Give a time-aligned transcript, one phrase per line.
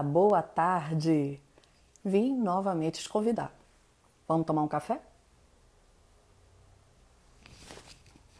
[0.00, 1.40] Boa tarde.
[2.04, 3.52] Vim novamente te convidar.
[4.26, 5.02] Vamos tomar um café?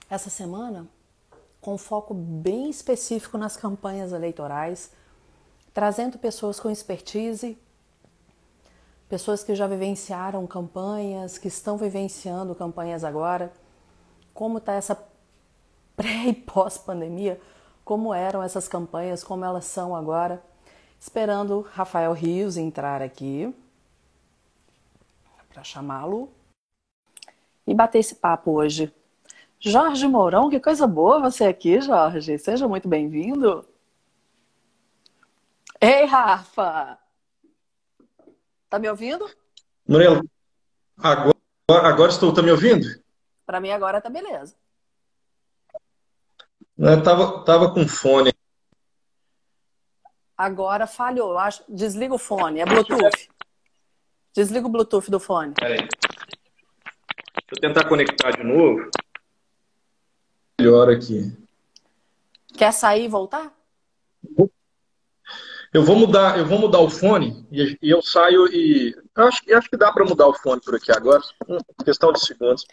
[0.09, 0.87] Essa semana,
[1.61, 4.93] com foco bem específico nas campanhas eleitorais,
[5.75, 7.59] trazendo pessoas com expertise,
[9.09, 13.53] pessoas que já vivenciaram campanhas, que estão vivenciando campanhas agora,
[14.33, 14.97] como está essa
[15.97, 17.41] pré e pós-pandemia,
[17.85, 20.43] como eram essas campanhas, como elas são agora
[21.03, 23.53] esperando Rafael Rios entrar aqui
[25.53, 26.33] para chamá-lo
[27.67, 28.95] e bater esse papo hoje.
[29.59, 32.39] Jorge Mourão, que coisa boa você aqui, Jorge.
[32.39, 33.67] Seja muito bem-vindo.
[35.81, 36.97] Ei, Rafa!
[38.71, 39.29] Tá me ouvindo?
[39.87, 40.23] Murilo,
[40.97, 41.35] agora,
[41.69, 42.33] agora estou.
[42.33, 42.87] Tá me ouvindo?
[43.45, 44.55] Para mim agora tá beleza.
[46.79, 48.33] Eu tava, tava com fone
[50.43, 51.39] Agora falhou.
[51.39, 51.63] Acho...
[51.69, 52.59] Desliga o fone.
[52.59, 53.29] É Bluetooth.
[54.35, 55.55] Desliga o Bluetooth do fone.
[55.55, 55.77] Peraí.
[55.77, 58.91] Deixa eu tentar conectar de novo.
[60.59, 61.33] Melhor aqui.
[62.57, 63.57] Quer sair e voltar?
[65.73, 69.43] Eu vou mudar, eu vou mudar o fone e, e eu saio e eu acho,
[69.47, 71.23] eu acho que dá para mudar o fone por aqui agora.
[71.85, 72.67] Questão de segundos.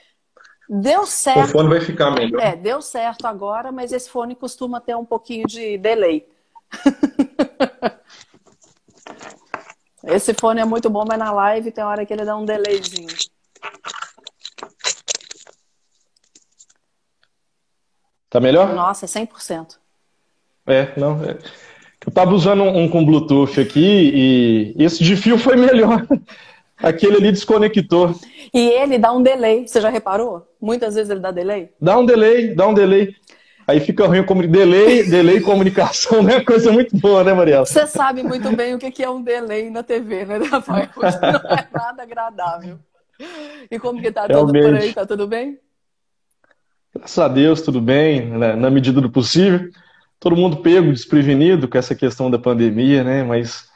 [0.68, 1.50] Deu certo.
[1.50, 2.42] O fone vai ficar melhor.
[2.42, 6.28] É, deu certo agora, mas esse fone costuma ter um pouquinho de delay.
[10.04, 13.08] Esse fone é muito bom, mas na live tem hora que ele dá um delayzinho.
[18.30, 18.74] Tá melhor?
[18.74, 19.78] Nossa, 100%.
[20.68, 21.24] É, não.
[21.24, 21.38] É.
[22.06, 26.08] Eu tava usando um, com Bluetooth aqui e esse de fio foi melhor.
[26.78, 28.16] Aquele ali desconectou.
[28.54, 30.48] E ele dá um delay, você já reparou?
[30.62, 31.70] Muitas vezes ele dá delay?
[31.80, 33.14] Dá um delay, dá um delay.
[33.70, 36.42] Aí fica ruim como delay, delay comunicação, né?
[36.44, 37.68] Coisa muito boa, né, Mariela?
[37.68, 40.90] Você sabe muito bem o que é um delay na TV, né, Rafael?
[40.98, 42.80] Não é nada agradável.
[43.70, 44.92] E como que tá tudo por aí?
[44.92, 45.60] Tá tudo bem?
[46.96, 48.56] Graças a Deus, tudo bem, né?
[48.56, 49.70] na medida do possível.
[50.20, 53.24] Todo mundo pego, desprevenido com essa questão da pandemia, né?
[53.24, 53.69] Mas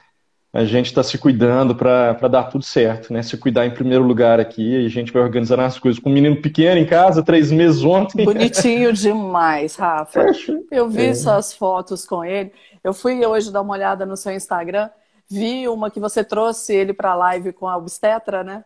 [0.53, 3.24] a gente está se cuidando para dar tudo certo, né?
[3.24, 6.14] Se cuidar em primeiro lugar aqui, e a gente vai organizando as coisas com um
[6.14, 8.24] menino pequeno em casa, três meses ontem.
[8.24, 10.28] Bonitinho demais, Rafa.
[10.69, 11.14] Eu vi é.
[11.16, 12.53] suas fotos com ele.
[12.84, 14.91] Eu fui hoje dar uma olhada no seu Instagram,
[15.28, 18.64] vi uma que você trouxe ele para a live com a obstetra, né?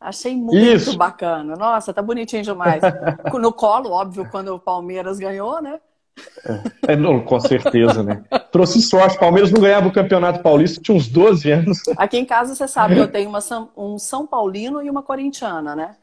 [0.00, 0.96] Achei muito Isso.
[0.96, 1.54] bacana.
[1.54, 2.80] Nossa, tá bonitinho demais.
[3.38, 5.78] No colo, óbvio, quando o Palmeiras ganhou, né?
[6.86, 8.22] É, não, com certeza, né?
[8.50, 9.18] Trouxe sorte.
[9.18, 11.78] Palmeiras não ganhava o Campeonato Paulista, tinha uns 12 anos.
[11.96, 13.40] Aqui em casa, você sabe que eu tenho uma,
[13.76, 15.96] um São Paulino e uma corintiana, né?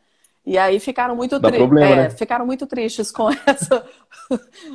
[0.45, 1.57] E aí ficaram muito, tri...
[1.57, 2.09] é, né?
[2.09, 3.85] ficaram muito tristes com essa,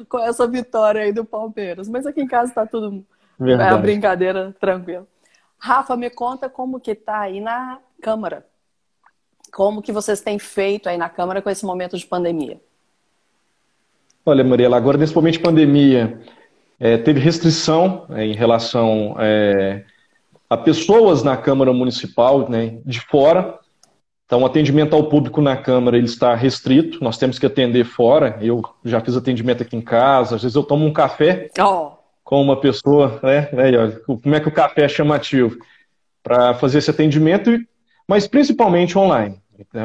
[0.09, 1.89] com essa vitória aí do Palmeiras.
[1.89, 3.05] Mas aqui em casa tá tudo
[3.39, 3.71] Verdade.
[3.71, 5.07] é uma brincadeira tranquila.
[5.59, 8.45] Rafa, me conta como que tá aí na Câmara.
[9.53, 12.61] Como que vocês têm feito aí na Câmara com esse momento de pandemia?
[14.25, 16.21] Olha, Mariela, agora nesse momento de pandemia,
[16.79, 19.85] é, teve restrição é, em relação é,
[20.49, 23.59] a pessoas na Câmara Municipal né, de fora.
[24.25, 28.39] Então, o atendimento ao público na Câmara ele está restrito, nós temos que atender fora.
[28.41, 31.91] Eu já fiz atendimento aqui em casa, às vezes eu tomo um café oh.
[32.23, 35.57] com uma pessoa, né, olha, como é que o café é chamativo,
[36.23, 37.51] para fazer esse atendimento,
[38.07, 39.43] mas principalmente online.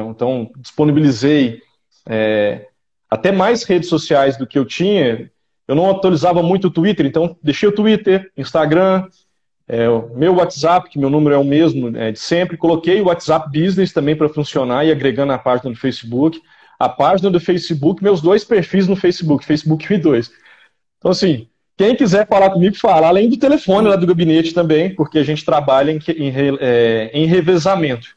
[0.10, 1.60] Então, disponibilizei
[2.08, 2.67] é,
[3.10, 5.32] até mais redes sociais do que eu tinha.
[5.68, 9.08] Eu não atualizava muito o Twitter, então deixei o Twitter, Instagram,
[9.68, 12.56] é, o meu WhatsApp, que meu número é o mesmo é, de sempre.
[12.56, 16.42] Coloquei o WhatsApp Business também para funcionar e agregando a página do Facebook.
[16.80, 20.32] A página do Facebook, meus dois perfis no Facebook, Facebook 1 e 2.
[21.00, 23.08] Então, assim, quem quiser falar comigo, fala.
[23.08, 27.26] Além do telefone lá do gabinete também, porque a gente trabalha em, em, é, em
[27.26, 28.16] revezamento.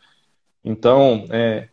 [0.65, 1.69] Então, é,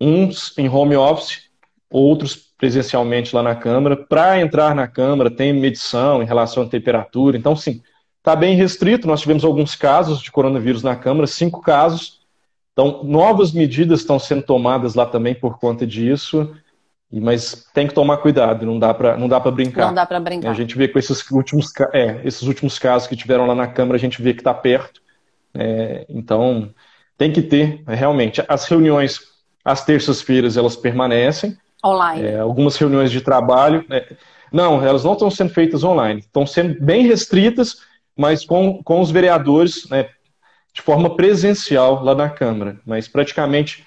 [0.00, 1.50] uns em home office,
[1.92, 3.96] outros presencialmente lá na Câmara.
[3.96, 7.36] Para entrar na Câmara, tem medição em relação à temperatura.
[7.36, 7.82] Então, sim,
[8.18, 9.06] está bem restrito.
[9.06, 12.20] Nós tivemos alguns casos de coronavírus na Câmara, cinco casos.
[12.72, 16.54] Então, novas medidas estão sendo tomadas lá também por conta disso.
[17.12, 19.86] Mas tem que tomar cuidado, não dá para não dá para brincar.
[19.88, 20.50] Não dá para brincar.
[20.50, 23.96] A gente vê com esses últimos, é, esses últimos casos que tiveram lá na Câmara,
[23.96, 25.02] a gente vê que está perto.
[25.52, 26.70] É, então,
[27.18, 29.20] tem que ter, realmente, as reuniões
[29.62, 32.26] às terças-feiras elas permanecem, Online.
[32.26, 33.84] É, algumas reuniões de trabalho.
[33.90, 34.14] É,
[34.52, 36.20] não, elas não estão sendo feitas online.
[36.20, 37.82] Estão sendo bem restritas,
[38.16, 40.08] mas com, com os vereadores né,
[40.72, 42.78] de forma presencial lá na Câmara.
[42.86, 43.86] Mas praticamente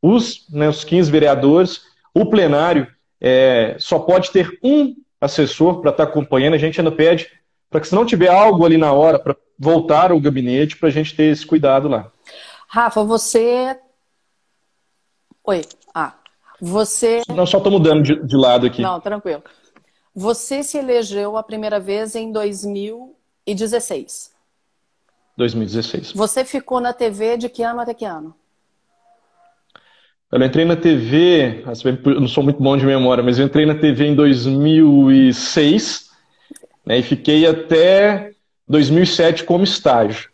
[0.00, 1.82] os, né, os 15 vereadores,
[2.14, 2.86] o plenário
[3.20, 6.54] é, só pode ter um assessor para estar tá acompanhando.
[6.54, 7.30] A gente ainda pede
[7.68, 10.92] para que se não tiver algo ali na hora para voltar ao gabinete para a
[10.92, 12.10] gente ter esse cuidado lá.
[12.68, 13.78] Rafa, você.
[15.44, 15.62] Oi.
[15.94, 16.14] Ah,
[16.60, 17.22] você.
[17.28, 18.82] Não, só estou mudando de, de lado aqui.
[18.82, 19.42] Não, tranquilo.
[20.14, 24.32] Você se elegeu a primeira vez em 2016.
[25.36, 26.12] 2016.
[26.12, 28.34] Você ficou na TV de que ano até que ano?
[30.30, 31.64] Eu entrei na TV,
[32.04, 36.10] eu não sou muito bom de memória, mas eu entrei na TV em 2006
[36.84, 38.32] né, e fiquei até
[38.68, 40.28] 2007 como estágio.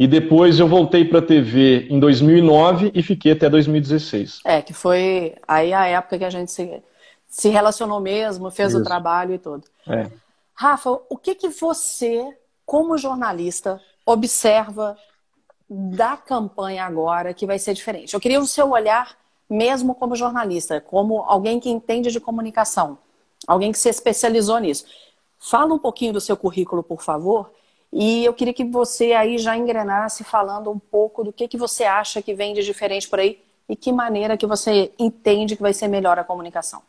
[0.00, 4.40] E depois eu voltei para a TV em 2009 e fiquei até 2016.
[4.46, 6.82] É, que foi aí a época que a gente se,
[7.28, 8.80] se relacionou mesmo, fez Isso.
[8.80, 9.64] o trabalho e tudo.
[9.86, 10.10] É.
[10.54, 12.26] Rafa, o que, que você,
[12.64, 14.96] como jornalista, observa
[15.68, 18.14] da campanha agora que vai ser diferente?
[18.14, 19.14] Eu queria o seu olhar
[19.50, 22.96] mesmo como jornalista, como alguém que entende de comunicação,
[23.46, 24.86] alguém que se especializou nisso.
[25.38, 27.50] Fala um pouquinho do seu currículo, por favor,
[27.92, 31.84] e eu queria que você aí já engrenasse falando um pouco do que, que você
[31.84, 33.38] acha que vem de diferente por aí
[33.68, 36.82] e que maneira que você entende que vai ser melhor a comunicação.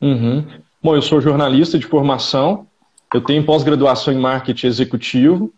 [0.00, 0.44] Uhum.
[0.82, 2.66] Bom, eu sou jornalista de formação,
[3.14, 5.52] eu tenho pós-graduação em marketing executivo,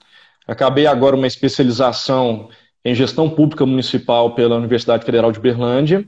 [0.47, 2.51] acabei agora uma especialização
[2.85, 6.05] em gestão pública municipal pela Universidade Federal de Berlândia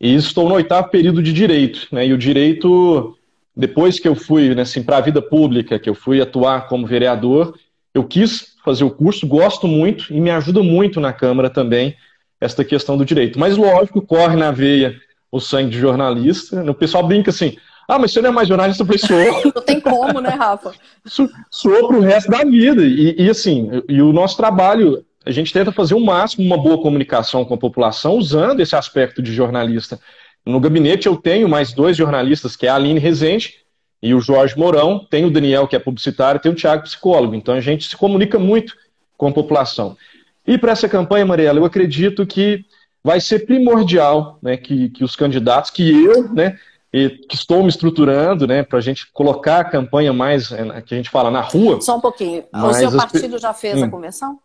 [0.00, 1.88] e estou no oitavo período de direito.
[1.90, 2.06] Né?
[2.06, 3.16] E o direito,
[3.54, 6.86] depois que eu fui né, assim, para a vida pública, que eu fui atuar como
[6.86, 7.54] vereador,
[7.94, 11.94] eu quis fazer o curso, gosto muito e me ajuda muito na Câmara também
[12.40, 13.38] esta questão do direito.
[13.38, 14.96] Mas, lógico, corre na veia
[15.30, 16.62] o sangue de jornalista.
[16.70, 17.56] O pessoal brinca assim,
[17.88, 18.82] ah, mas você não é mais jornalista?
[18.82, 19.52] Eu falei, sou.
[19.54, 20.72] Não tem como, né, Rafa?
[21.04, 22.82] sou, sou para o resto da vida.
[22.82, 26.80] E, e, assim, e o nosso trabalho a gente tenta fazer o máximo uma boa
[26.80, 30.00] comunicação com a população usando esse aspecto de jornalista.
[30.44, 33.54] No gabinete eu tenho mais dois jornalistas, que é a Aline Rezende
[34.02, 37.34] e o Jorge Mourão, tem o Daniel, que é publicitário, tem o Tiago, psicólogo.
[37.34, 38.74] Então a gente se comunica muito
[39.16, 39.96] com a população.
[40.44, 42.64] E para essa campanha, Mariela, eu acredito que
[43.04, 46.58] vai ser primordial né, que, que os candidatos, que eu, né,
[46.90, 50.96] que estou me estruturando, né, para a gente colocar a campanha mais, é, que a
[50.96, 51.80] gente fala, na rua.
[51.80, 52.44] Só um pouquinho.
[52.52, 53.84] O seu partido já fez hum.
[53.84, 54.38] a convenção?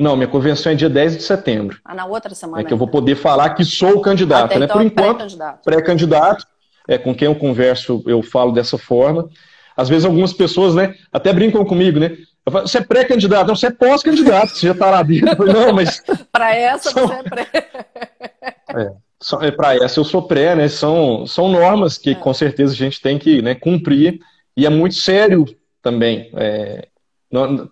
[0.00, 1.78] Não, minha convenção é dia 10 de setembro.
[1.84, 2.62] Ah, na outra semana.
[2.62, 4.64] É que eu vou poder falar que sou o candidato, Até né?
[4.64, 6.46] Então, Por enquanto, pré-candidato.
[6.88, 9.28] é, com quem eu converso, eu falo dessa forma.
[9.76, 12.16] Às vezes algumas pessoas, né, até brincam comigo, né?
[12.46, 15.44] Eu falo, você é pré-candidato, não, você é pós-candidato, você já está lá dentro.
[15.52, 16.02] não, mas.
[16.32, 17.06] Para essa são...
[17.06, 17.48] você é pré.
[19.44, 20.66] é, é para essa eu sou pré, né?
[20.68, 22.14] São, são normas que é.
[22.14, 24.18] com certeza a gente tem que né, cumprir.
[24.56, 25.44] E é muito sério
[25.82, 26.30] também.
[26.34, 26.88] É,
[27.30, 27.68] não,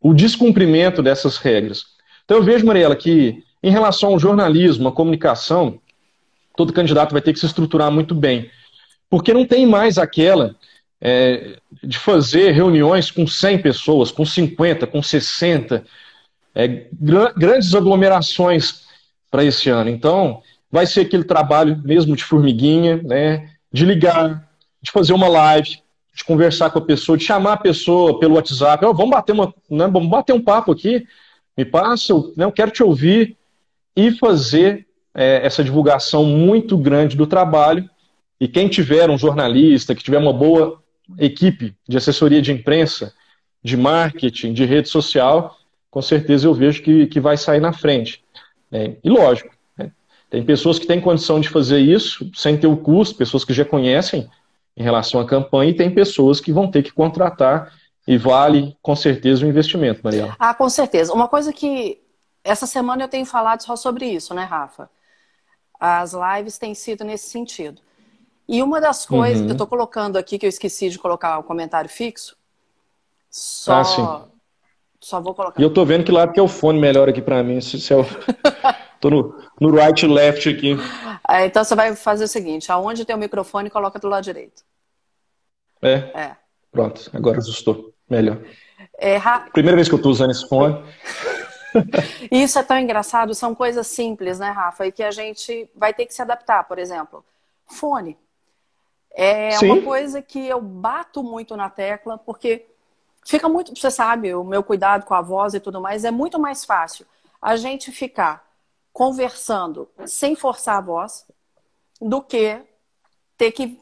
[0.00, 1.84] o descumprimento dessas regras.
[2.24, 5.78] Então eu vejo, Mariela, que em relação ao jornalismo, à comunicação,
[6.56, 8.50] todo candidato vai ter que se estruturar muito bem.
[9.08, 10.54] Porque não tem mais aquela
[11.00, 15.84] é, de fazer reuniões com 100 pessoas, com 50, com 60,
[16.54, 16.86] é,
[17.36, 18.84] grandes aglomerações
[19.30, 19.90] para esse ano.
[19.90, 24.48] Então, vai ser aquele trabalho mesmo de formiguinha, né, de ligar,
[24.82, 25.78] de fazer uma live,
[26.14, 29.54] de conversar com a pessoa, de chamar a pessoa pelo WhatsApp, oh, vamos bater uma,
[29.70, 31.06] né, vamos bater um papo aqui,
[31.56, 33.36] me passa, eu, né, eu quero te ouvir
[33.96, 37.88] e fazer é, essa divulgação muito grande do trabalho.
[38.40, 40.82] E quem tiver um jornalista, que tiver uma boa
[41.18, 43.12] equipe de assessoria de imprensa,
[43.62, 45.58] de marketing, de rede social,
[45.90, 48.22] com certeza eu vejo que, que vai sair na frente.
[48.72, 49.92] É, e lógico, né,
[50.30, 53.64] tem pessoas que têm condição de fazer isso sem ter o custo, pessoas que já
[53.64, 54.28] conhecem
[54.80, 57.70] em relação à campanha e tem pessoas que vão ter que contratar
[58.08, 60.34] e vale com certeza o investimento, Mariela.
[60.38, 61.12] Ah, com certeza.
[61.12, 62.00] Uma coisa que
[62.42, 64.88] essa semana eu tenho falado só sobre isso, né, Rafa?
[65.78, 67.82] As lives têm sido nesse sentido.
[68.48, 69.48] E uma das coisas, uhum.
[69.48, 72.34] eu estou colocando aqui que eu esqueci de colocar o comentário fixo.
[73.30, 74.08] Só, ah, sim.
[74.98, 75.60] só vou colocar.
[75.60, 77.60] E eu estou vendo que lá que é o fone melhor aqui para mim.
[77.60, 78.04] Se, se eu...
[79.00, 80.76] Tô no, no right left aqui.
[81.26, 84.62] É, então você vai fazer o seguinte: aonde tem o microfone, coloca do lado direito.
[85.82, 85.94] É?
[86.14, 86.36] É.
[86.70, 87.92] Pronto, agora ajustou.
[88.08, 88.38] Melhor.
[88.98, 89.40] É, ra...
[89.52, 90.82] Primeira vez que eu estou usando esse fone.
[92.30, 94.86] Isso é tão engraçado, são coisas simples, né, Rafa?
[94.86, 97.24] E que a gente vai ter que se adaptar, por exemplo.
[97.66, 98.18] Fone.
[99.12, 99.70] É Sim.
[99.70, 102.66] uma coisa que eu bato muito na tecla, porque
[103.24, 106.38] fica muito, você sabe, o meu cuidado com a voz e tudo mais, é muito
[106.38, 107.06] mais fácil
[107.40, 108.44] a gente ficar
[108.92, 111.26] conversando sem forçar a voz
[112.00, 112.60] do que
[113.36, 113.80] ter que.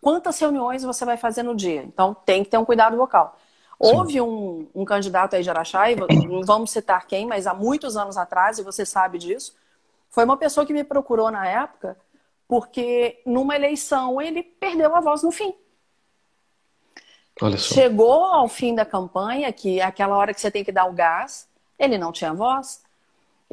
[0.00, 1.82] Quantas reuniões você vai fazer no dia?
[1.82, 3.38] Então tem que ter um cuidado vocal.
[3.78, 5.84] Houve um, um, candidato aí de Araxá,
[6.28, 9.54] não vamos citar quem, mas há muitos anos atrás, e você sabe disso,
[10.08, 11.96] foi uma pessoa que me procurou na época,
[12.46, 15.52] porque numa eleição ele perdeu a voz no fim.
[17.74, 20.92] Chegou ao fim da campanha, que é aquela hora que você tem que dar o
[20.92, 22.83] gás, ele não tinha voz.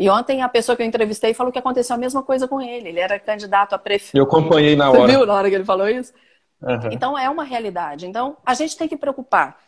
[0.02, 2.90] E ontem a pessoa que eu entrevistei falou que aconteceu a mesma coisa com ele.
[2.90, 4.18] Ele era candidato a prefeito.
[4.18, 5.02] Eu acompanhei na hora.
[5.02, 6.12] Você viu na hora que ele falou isso?
[6.60, 6.90] Uhum.
[6.92, 8.08] Então é uma realidade.
[8.08, 9.60] Então a gente tem que preocupar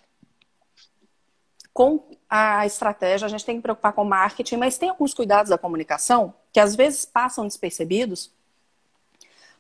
[1.72, 5.52] com a estratégia, a gente tem que preocupar com o marketing, mas tem alguns cuidados
[5.52, 8.32] da comunicação que às vezes passam despercebidos,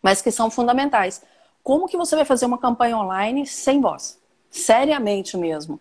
[0.01, 1.21] mas que são fundamentais.
[1.61, 4.19] Como que você vai fazer uma campanha online sem voz?
[4.49, 5.79] Seriamente mesmo.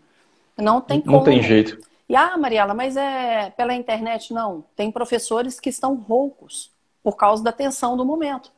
[0.55, 1.17] Não tem como.
[1.17, 1.81] Não tem jeito.
[2.12, 4.35] E ah, Mariela, mas é pela internet?
[4.35, 4.62] Não.
[4.76, 6.71] Tem professores que estão roucos
[7.02, 8.52] por causa da tensão do momento.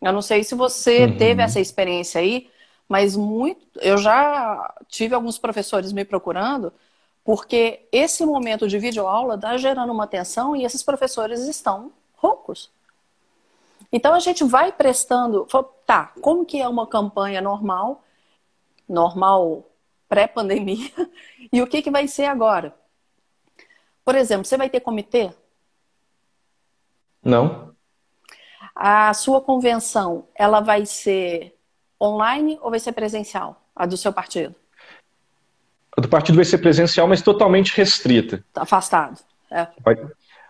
[0.00, 1.16] Eu não sei se você uhum.
[1.16, 2.48] teve essa experiência aí,
[2.88, 3.66] mas muito.
[3.80, 6.72] Eu já tive alguns professores me procurando
[7.24, 12.70] porque esse momento de videoaula está gerando uma tensão e esses professores estão roucos.
[13.90, 15.48] Então a gente vai prestando,
[15.84, 18.04] tá, como que é uma campanha normal,
[18.88, 19.64] normal
[20.08, 20.92] pré-pandemia,
[21.52, 22.78] e o que, que vai ser agora?
[24.10, 25.30] Por exemplo, você vai ter comitê?
[27.24, 27.70] Não.
[28.74, 31.54] A sua convenção, ela vai ser
[32.02, 33.62] online ou vai ser presencial?
[33.72, 34.52] A do seu partido?
[35.96, 38.44] A do partido vai ser presencial, mas totalmente restrita.
[38.56, 39.20] Afastado.
[39.48, 39.68] É.
[39.80, 39.96] Vai,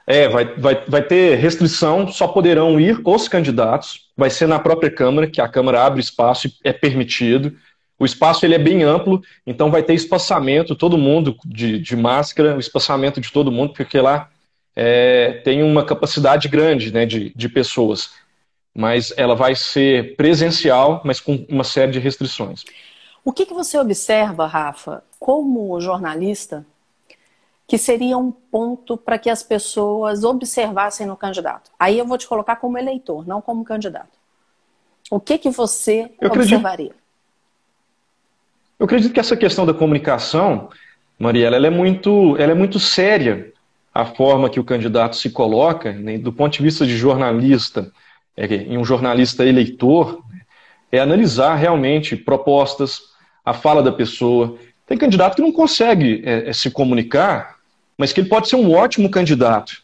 [0.06, 4.90] é, vai, vai, vai ter restrição, só poderão ir os candidatos, vai ser na própria
[4.90, 7.54] Câmara, que a Câmara abre espaço e é permitido.
[8.00, 12.56] O espaço ele é bem amplo, então vai ter espaçamento, todo mundo de, de máscara,
[12.56, 14.30] o espaçamento de todo mundo, porque lá
[14.74, 18.12] é, tem uma capacidade grande né, de, de pessoas.
[18.74, 22.64] Mas ela vai ser presencial, mas com uma série de restrições.
[23.22, 26.64] O que, que você observa, Rafa, como jornalista,
[27.66, 31.70] que seria um ponto para que as pessoas observassem no candidato?
[31.78, 34.18] Aí eu vou te colocar como eleitor, não como candidato.
[35.10, 36.86] O que, que você eu observaria?
[36.86, 36.99] Acredito,
[38.80, 40.70] eu acredito que essa questão da comunicação,
[41.18, 43.52] Mariela, ela é muito, ela é muito séria
[43.92, 47.92] a forma que o candidato se coloca, né, do ponto de vista de jornalista,
[48.34, 50.24] é, em um jornalista eleitor,
[50.90, 53.02] é analisar realmente propostas,
[53.44, 54.56] a fala da pessoa.
[54.86, 57.56] Tem candidato que não consegue é, é, se comunicar,
[57.98, 59.82] mas que ele pode ser um ótimo candidato.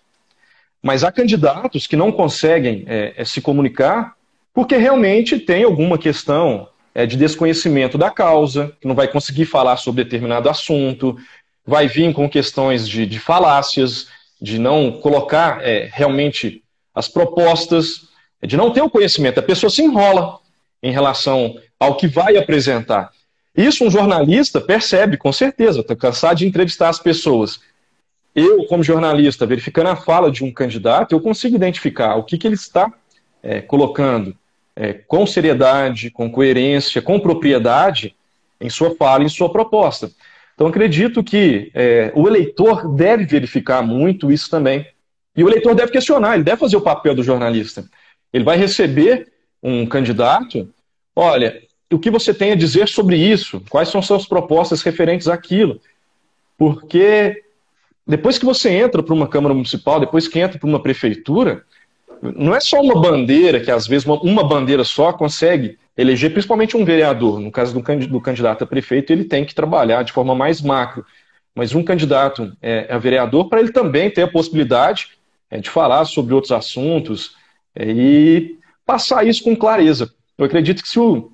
[0.82, 4.14] Mas há candidatos que não conseguem é, é se comunicar
[4.54, 9.76] porque realmente tem alguma questão é, de desconhecimento da causa, que não vai conseguir falar
[9.76, 11.14] sobre determinado assunto,
[11.62, 14.08] vai vir com questões de, de falácias,
[14.40, 16.62] de não colocar é, realmente
[16.94, 18.08] as propostas,
[18.42, 19.38] de não ter o conhecimento.
[19.38, 20.38] A pessoa se enrola
[20.82, 23.10] em relação ao que vai apresentar.
[23.54, 25.80] Isso um jornalista percebe, com certeza.
[25.80, 27.60] Estou cansado de entrevistar as pessoas.
[28.34, 32.46] Eu, como jornalista, verificando a fala de um candidato, eu consigo identificar o que, que
[32.46, 32.90] ele está
[33.42, 34.34] é, colocando
[34.76, 38.14] é, com seriedade, com coerência, com propriedade
[38.60, 40.10] em sua fala, em sua proposta.
[40.54, 44.86] Então, acredito que é, o eleitor deve verificar muito isso também.
[45.36, 47.84] E o eleitor deve questionar, ele deve fazer o papel do jornalista.
[48.32, 50.68] Ele vai receber um candidato,
[51.14, 53.62] olha, o que você tem a dizer sobre isso?
[53.68, 55.80] Quais são suas propostas referentes àquilo?
[56.56, 57.42] Porque
[58.06, 61.64] depois que você entra para uma Câmara Municipal, depois que entra para uma prefeitura,
[62.22, 66.76] não é só uma bandeira, que às vezes uma, uma bandeira só consegue eleger, principalmente
[66.76, 67.40] um vereador.
[67.40, 71.04] No caso do, do, candidato a prefeito, ele tem que trabalhar de forma mais macro.
[71.54, 75.10] Mas um candidato é, a vereador, para ele também ter a possibilidade
[75.50, 77.34] é, de falar sobre outros assuntos
[77.74, 80.12] é, e passar isso com clareza.
[80.36, 81.32] Eu acredito que se o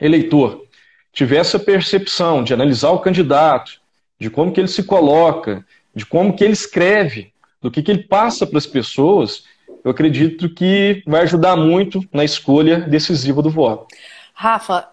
[0.00, 0.64] eleitor
[1.12, 3.80] tiver essa percepção de analisar o candidato,
[4.18, 8.04] de como que ele se coloca, de como que ele escreve, do que, que ele
[8.04, 9.44] passa para as pessoas,
[9.88, 13.86] eu acredito que vai ajudar muito na escolha decisiva do voto.
[14.34, 14.86] Rafa,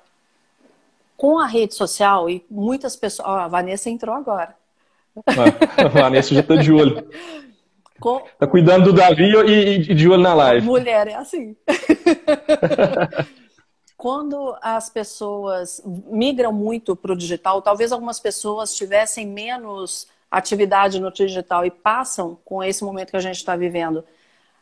[1.17, 3.27] com a rede social e muitas pessoas.
[3.27, 4.55] a Vanessa entrou agora.
[5.27, 7.05] Ah, a Vanessa já está de olho.
[7.99, 8.23] Com...
[8.39, 10.65] Tá cuidando do Davi e, e de olho na live.
[10.65, 11.57] Mulher é assim.
[13.97, 21.11] Quando as pessoas migram muito para o digital, talvez algumas pessoas tivessem menos atividade no
[21.11, 24.05] digital e passam com esse momento que a gente está vivendo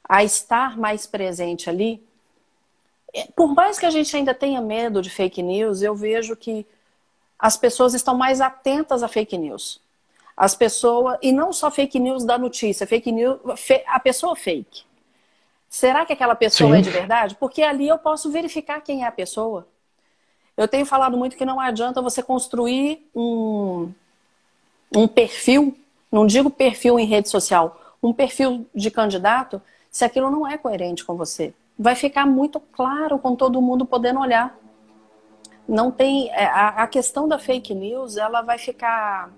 [0.08, 2.04] a estar mais presente ali,
[3.14, 6.66] é, por mais que a gente ainda tenha medo de fake news, eu vejo que
[7.38, 9.80] as pessoas estão mais atentas a fake news.
[10.36, 13.40] As pessoas, e não só fake news da notícia, fake news,
[13.86, 14.84] a pessoa fake.
[15.70, 16.78] Será que aquela pessoa Sim.
[16.78, 17.36] é de verdade?
[17.36, 19.68] Porque ali eu posso verificar quem é a pessoa.
[20.56, 23.92] Eu tenho falado muito que não adianta você construir um,
[24.96, 25.78] um perfil,
[26.12, 29.62] não digo perfil em rede social, um perfil de candidato
[29.94, 31.54] se aquilo não é coerente com você.
[31.78, 34.58] Vai ficar muito claro com todo mundo podendo olhar.
[35.68, 39.32] não tem é, a, a questão da fake news, ela vai ficar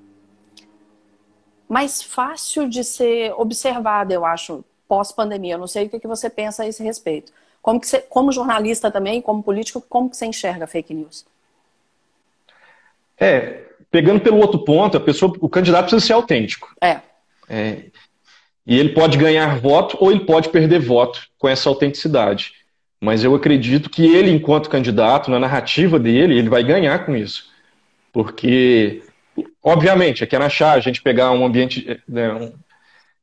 [1.67, 5.55] mais fácil de ser observada, eu acho, pós-pandemia.
[5.55, 7.33] Eu não sei o que você pensa a esse respeito.
[7.61, 11.25] Como, que você, como jornalista também, como político, como que você enxerga fake news?
[13.19, 16.73] É, pegando pelo outro ponto, a pessoa, o candidato precisa ser autêntico.
[16.79, 17.01] É.
[17.49, 17.85] é.
[18.65, 22.53] E ele pode ganhar voto ou ele pode perder voto com essa autenticidade.
[22.99, 27.51] Mas eu acredito que ele, enquanto candidato, na narrativa dele, ele vai ganhar com isso.
[28.11, 29.03] Porque,
[29.61, 32.51] obviamente, aqui na Chá, a gente pegar um ambiente né,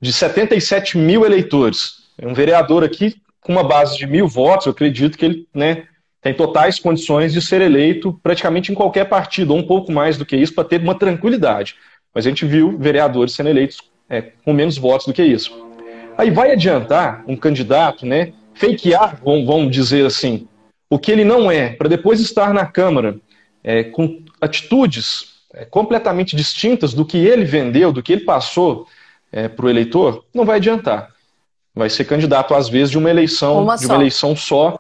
[0.01, 5.19] de 77 mil eleitores, um vereador aqui com uma base de mil votos, eu acredito
[5.19, 5.85] que ele né,
[6.21, 10.25] tem totais condições de ser eleito praticamente em qualquer partido, ou um pouco mais do
[10.25, 11.75] que isso, para ter uma tranquilidade.
[12.15, 13.79] Mas a gente viu vereadores sendo eleitos
[14.13, 15.51] é, com menos votos do que isso.
[16.19, 20.47] Aí vai adiantar um candidato, né, fakear, vamos dizer assim,
[20.91, 23.19] o que ele não é, para depois estar na Câmara
[23.65, 28.87] é, com atitudes é, completamente distintas do que ele vendeu, do que ele passou
[29.33, 31.09] é, para o eleitor, não vai adiantar.
[31.75, 34.79] Vai ser candidato, às vezes, de uma eleição, uma de uma eleição só,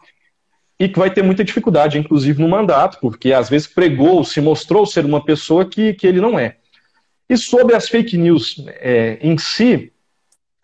[0.78, 4.84] e que vai ter muita dificuldade, inclusive, no mandato, porque às vezes pregou, se mostrou
[4.84, 6.56] ser uma pessoa que, que ele não é.
[7.28, 9.92] E sobre as fake news é, em si,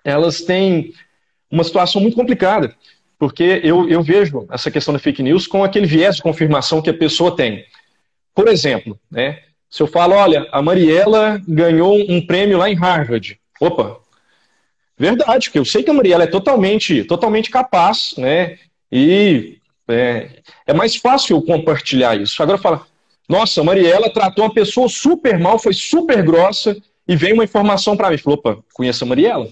[0.04, 0.92] elas têm
[1.50, 2.74] uma situação muito complicada,
[3.18, 6.90] porque eu, eu vejo essa questão da fake news com aquele viés de confirmação que
[6.90, 7.64] a pessoa tem.
[8.34, 13.38] Por exemplo, né, se eu falo, olha, a Mariela ganhou um prêmio lá em Harvard.
[13.60, 13.98] Opa,
[14.96, 18.58] verdade, porque eu sei que a Mariela é totalmente, totalmente capaz, né,
[18.90, 20.28] e é,
[20.66, 22.42] é mais fácil eu compartilhar isso.
[22.42, 22.86] Agora fala,
[23.28, 28.10] nossa, Mariela tratou uma pessoa super mal, foi super grossa, e vem uma informação para
[28.10, 28.18] mim.
[28.18, 29.48] Falou, opa, conheço a Mariela?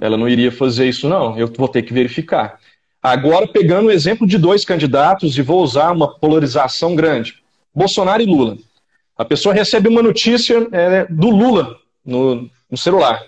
[0.00, 1.38] Ela não iria fazer isso, não.
[1.38, 2.58] Eu vou ter que verificar.
[3.02, 7.42] Agora, pegando o exemplo de dois candidatos, e vou usar uma polarização grande:
[7.74, 8.58] Bolsonaro e Lula.
[9.16, 13.22] A pessoa recebe uma notícia é, do Lula no, no celular.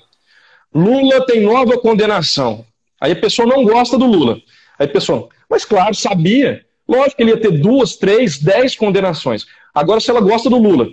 [0.75, 2.64] Lula tem nova condenação.
[3.01, 4.40] Aí a pessoa não gosta do Lula.
[4.79, 6.64] Aí a pessoa, mas claro, sabia.
[6.88, 9.47] Lógico que ele ia ter duas, três, dez condenações.
[9.75, 10.88] Agora, se ela gosta do Lula,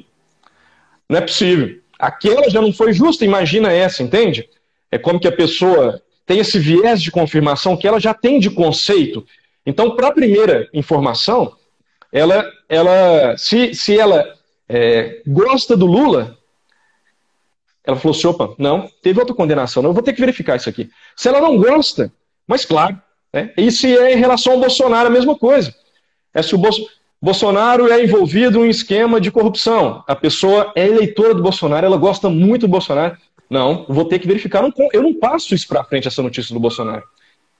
[1.09, 1.79] não é possível.
[1.97, 4.47] Aquela já não foi justa, imagina essa, entende?
[4.91, 8.49] É como que a pessoa tem esse viés de confirmação que ela já tem de
[8.49, 9.25] conceito.
[9.65, 11.55] Então, para a primeira informação,
[12.11, 14.25] ela, ela se, se ela
[14.67, 16.37] é, gosta do Lula,
[17.83, 20.69] ela falou assim: opa, não, teve outra condenação, não, eu vou ter que verificar isso
[20.69, 20.89] aqui.
[21.15, 22.11] Se ela não gosta,
[22.47, 23.01] mas claro,
[23.33, 23.51] né?
[23.71, 25.73] Se é em relação ao Bolsonaro, a mesma coisa.
[26.33, 26.61] É se o
[27.21, 32.29] Bolsonaro é envolvido em esquema de corrupção, a pessoa é eleitora do Bolsonaro, ela gosta
[32.29, 33.17] muito do Bolsonaro.
[33.49, 34.63] Não, vou ter que verificar.
[34.93, 37.03] Eu não passo isso para frente, essa notícia do Bolsonaro,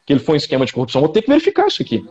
[0.05, 1.01] que ele foi em esquema de corrupção.
[1.01, 2.05] Vou ter que verificar isso aqui.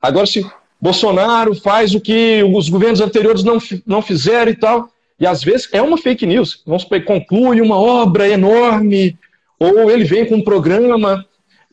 [0.00, 0.46] Agora, se
[0.80, 5.68] Bolsonaro faz o que os governos anteriores não, não fizeram e tal, e às vezes
[5.72, 6.62] é uma fake news.
[6.66, 9.18] Vamos conclui uma obra enorme,
[9.58, 11.24] ou ele vem com um programa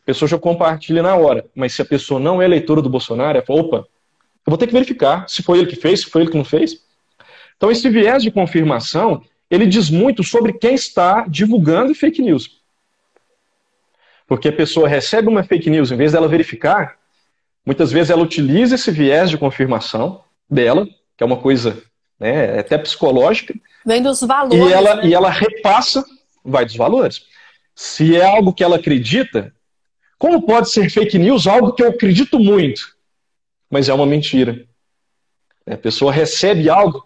[0.02, 1.44] a pessoa já compartilha na hora.
[1.54, 4.72] Mas se a pessoa não é eleitora do Bolsonaro, fala, opa, eu vou ter que
[4.72, 6.82] verificar se foi ele que fez, se foi ele que não fez.
[7.56, 12.60] Então, esse viés de confirmação, ele diz muito sobre quem está divulgando fake news.
[14.26, 16.96] Porque a pessoa recebe uma fake news, em vez dela verificar,
[17.64, 20.86] muitas vezes ela utiliza esse viés de confirmação dela,
[21.16, 21.80] que é uma coisa
[22.18, 23.54] né, até psicológica.
[23.86, 24.58] Vem dos valores.
[24.58, 25.06] E ela, né?
[25.06, 26.04] e ela repassa,
[26.44, 27.26] vai dos valores.
[27.74, 29.54] Se é algo que ela acredita,
[30.22, 32.94] como pode ser fake news algo que eu acredito muito,
[33.68, 34.64] mas é uma mentira?
[35.66, 37.02] A pessoa recebe algo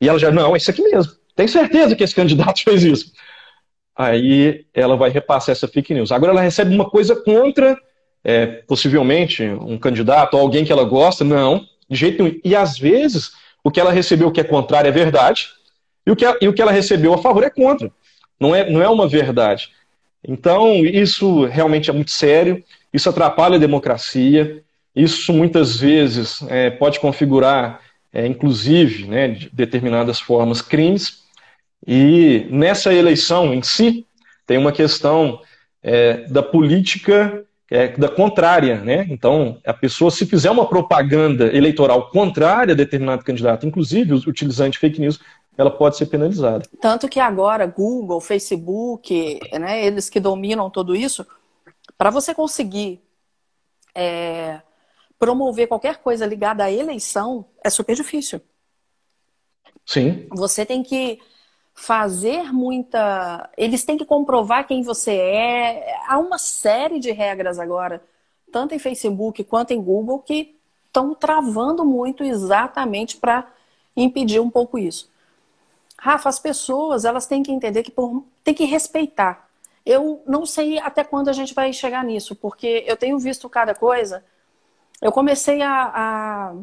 [0.00, 1.12] e ela já, não, é isso aqui mesmo.
[1.34, 3.12] Tem certeza que esse candidato fez isso.
[3.96, 6.12] Aí ela vai repassar essa fake news.
[6.12, 7.76] Agora ela recebe uma coisa contra,
[8.22, 11.24] é, possivelmente, um candidato ou alguém que ela gosta.
[11.24, 12.40] Não, de jeito nenhum.
[12.44, 13.32] E às vezes,
[13.64, 15.48] o que ela recebeu que é contrário é verdade,
[16.06, 17.90] e o que, e o que ela recebeu a favor é contra.
[18.38, 19.70] Não é, não é uma verdade.
[20.26, 24.62] Então, isso realmente é muito sério, isso atrapalha a democracia,
[24.94, 27.80] isso muitas vezes é, pode configurar,
[28.12, 31.20] é, inclusive, né, de determinadas formas, crimes.
[31.86, 34.06] E nessa eleição em si,
[34.46, 35.40] tem uma questão
[35.82, 39.06] é, da política é, da contrária, né?
[39.08, 45.00] Então, a pessoa, se fizer uma propaganda eleitoral contrária a determinado candidato, inclusive utilizando fake
[45.00, 45.20] news,
[45.56, 46.64] ela pode ser penalizada.
[46.80, 51.26] Tanto que agora Google, Facebook, né, eles que dominam tudo isso,
[51.98, 53.02] para você conseguir
[53.94, 54.60] é,
[55.18, 58.40] promover qualquer coisa ligada à eleição, é super difícil.
[59.84, 60.26] Sim.
[60.30, 61.20] Você tem que
[61.74, 63.50] fazer muita.
[63.56, 65.94] Eles têm que comprovar quem você é.
[66.06, 68.02] Há uma série de regras agora,
[68.52, 73.46] tanto em Facebook quanto em Google, que estão travando muito exatamente para
[73.96, 75.09] impedir um pouco isso.
[76.00, 79.50] Rafa, as pessoas elas têm que entender que por, tem que respeitar.
[79.84, 83.74] Eu não sei até quando a gente vai chegar nisso, porque eu tenho visto cada
[83.74, 84.24] coisa.
[84.98, 86.54] Eu comecei a, a,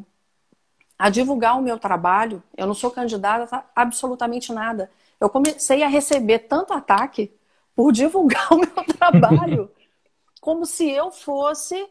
[0.97, 2.41] a divulgar o meu trabalho.
[2.57, 4.89] Eu não sou candidata a absolutamente nada.
[5.19, 7.31] Eu comecei a receber tanto ataque
[7.75, 9.71] por divulgar o meu trabalho,
[10.41, 11.87] como se eu fosse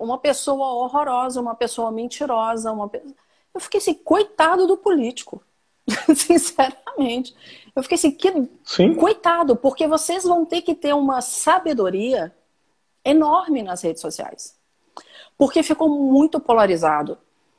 [0.00, 2.90] uma pessoa horrorosa, uma pessoa mentirosa, uma
[3.54, 5.40] eu fiquei assim, coitado do político.
[6.14, 7.34] Sinceramente.
[7.74, 8.30] Eu fiquei assim, que
[8.64, 8.94] Sim.
[8.94, 12.34] coitado, porque vocês vão ter que ter uma sabedoria
[13.04, 14.58] enorme nas redes sociais.
[15.36, 17.18] Porque ficou muito polarizado.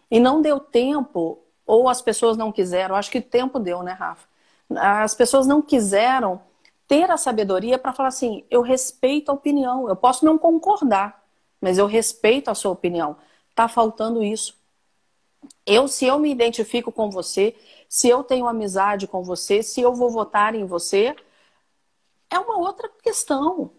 [0.10, 4.28] E não deu tempo, ou as pessoas não quiseram, acho que tempo deu, né, Rafa?
[4.70, 6.42] As pessoas não quiseram
[6.88, 11.24] ter a sabedoria para falar assim: eu respeito a opinião, eu posso não concordar,
[11.60, 13.18] mas eu respeito a sua opinião.
[13.56, 14.56] Tá faltando isso.
[15.66, 17.56] Eu, se eu me identifico com você,
[17.94, 21.16] se eu tenho amizade com você, se eu vou votar em você,
[22.28, 23.70] é uma outra questão.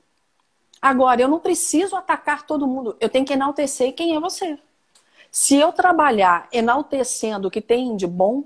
[0.80, 4.56] Agora, eu não preciso atacar todo mundo, eu tenho que enaltecer quem é você.
[5.32, 8.44] Se eu trabalhar enaltecendo o que tem de bom,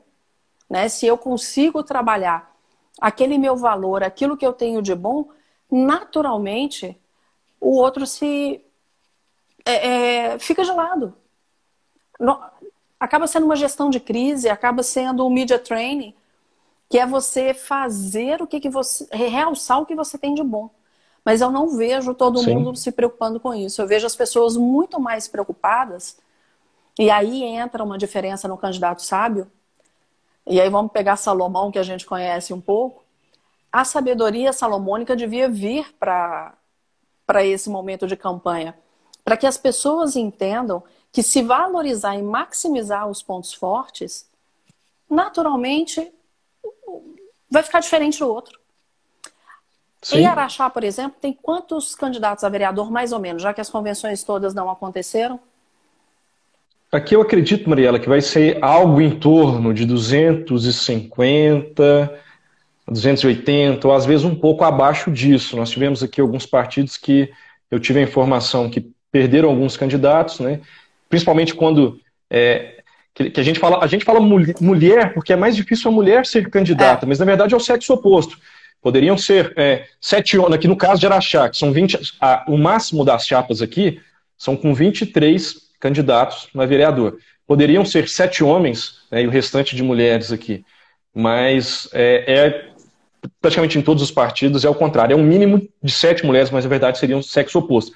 [0.70, 2.50] né, se eu consigo trabalhar
[2.98, 5.28] aquele meu valor, aquilo que eu tenho de bom,
[5.70, 6.98] naturalmente
[7.60, 8.64] o outro se
[9.66, 11.14] é, é, fica de lado
[12.98, 16.14] acaba sendo uma gestão de crise, acaba sendo um media training,
[16.88, 19.06] que é você fazer o que, que você.
[19.12, 20.70] realçar o que você tem de bom.
[21.24, 22.54] Mas eu não vejo todo Sim.
[22.54, 23.82] mundo se preocupando com isso.
[23.82, 26.18] Eu vejo as pessoas muito mais preocupadas,
[26.98, 29.50] e aí entra uma diferença no candidato sábio.
[30.46, 33.04] E aí vamos pegar Salomão, que a gente conhece um pouco.
[33.70, 36.56] A sabedoria salomônica devia vir para
[37.44, 38.74] esse momento de campanha,
[39.22, 40.82] para que as pessoas entendam
[41.18, 44.24] que se valorizar e maximizar os pontos fortes,
[45.10, 46.12] naturalmente
[47.50, 48.56] vai ficar diferente do outro.
[50.00, 50.18] Sim.
[50.18, 53.68] Em Araxá, por exemplo, tem quantos candidatos a vereador, mais ou menos, já que as
[53.68, 55.40] convenções todas não aconteceram?
[56.92, 62.16] Aqui eu acredito, Mariela, que vai ser algo em torno de 250,
[62.86, 65.56] 280, ou às vezes um pouco abaixo disso.
[65.56, 67.28] Nós tivemos aqui alguns partidos que
[67.68, 70.60] eu tive a informação que perderam alguns candidatos, né?
[71.08, 72.82] Principalmente quando é,
[73.14, 76.24] que, que, a gente fala, a gente fala mulher porque é mais difícil a mulher
[76.24, 77.08] ser candidata, é.
[77.08, 78.38] mas na verdade é o sexo oposto.
[78.80, 82.56] Poderiam ser é, sete homens, aqui no caso de Araxá, que são 20, a, o
[82.56, 84.00] máximo das chapas aqui
[84.36, 87.18] são com 23 candidatos na vereador.
[87.46, 90.64] Poderiam ser sete homens né, e o restante de mulheres aqui.
[91.12, 92.68] Mas é, é,
[93.40, 95.14] praticamente em todos os partidos é o contrário.
[95.14, 97.92] É um mínimo de sete mulheres, mas na verdade seriam sexo oposto.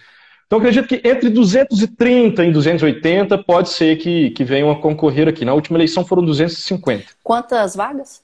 [0.53, 5.47] Então, acredito que entre 230 e 280 pode ser que, que venham a concorrer aqui.
[5.47, 7.07] Na última eleição foram 250.
[7.25, 8.23] Quantas vagas?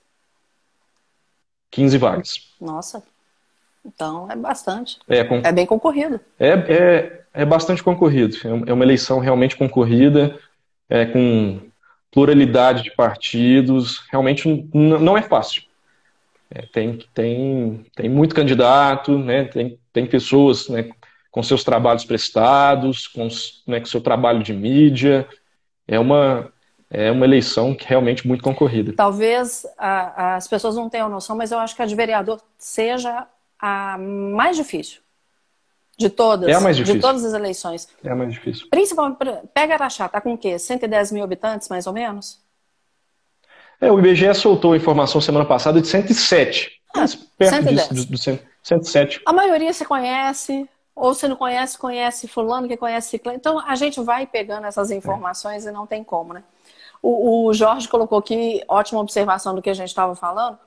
[1.71, 2.55] 15 vagas.
[2.61, 3.03] Nossa,
[3.83, 4.99] então é bastante.
[5.09, 5.37] É, com...
[5.37, 6.21] é bem concorrido.
[6.39, 8.37] É, é, é bastante concorrido.
[8.45, 10.39] É, é uma eleição realmente concorrida,
[10.91, 11.63] é, com
[12.13, 14.05] pluralidade de partidos.
[14.13, 15.63] Realmente não é fácil.
[16.51, 19.45] É, tem, tem, tem muito candidato, né?
[19.45, 20.91] tem, tem pessoas né,
[21.39, 23.29] com seus trabalhos prestados, com,
[23.65, 25.25] né, com seu trabalho de mídia.
[25.87, 26.53] É uma,
[26.91, 28.93] é uma eleição que realmente muito concorrida.
[28.97, 33.25] Talvez a, as pessoas não tenham noção, mas eu acho que a de vereador seja
[33.57, 35.01] a mais difícil
[35.97, 36.97] de todas, é a mais difícil.
[36.97, 37.89] de todas as eleições.
[38.03, 38.67] É a mais difícil.
[38.69, 39.19] Principalmente,
[39.55, 40.59] pega Araxá, tá com o quê?
[40.59, 42.41] 110 mil habitantes, mais ou menos?
[43.81, 46.83] É, o IBGE soltou a informação semana passada de 107.
[46.93, 47.05] Ah,
[47.39, 47.89] perto 110.
[47.91, 48.19] Disso, do, do
[48.61, 49.21] 107.
[49.25, 50.69] A maioria se conhece,
[50.99, 53.39] ou se não conhece, conhece fulano que conhece ciclano.
[53.39, 55.71] Então a gente vai pegando essas informações é.
[55.71, 56.43] e não tem como, né?
[57.01, 60.59] O, o, Jorge colocou aqui ótima observação do que a gente estava falando.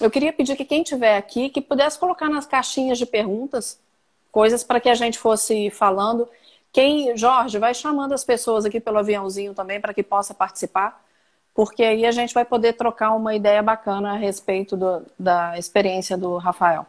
[0.00, 3.78] Eu queria pedir que quem tiver aqui que pudesse colocar nas caixinhas de perguntas
[4.32, 6.28] coisas para que a gente fosse falando.
[6.72, 11.02] Quem, Jorge, vai chamando as pessoas aqui pelo aviãozinho também para que possa participar,
[11.54, 16.18] porque aí a gente vai poder trocar uma ideia bacana a respeito do, da experiência
[16.18, 16.84] do Rafael.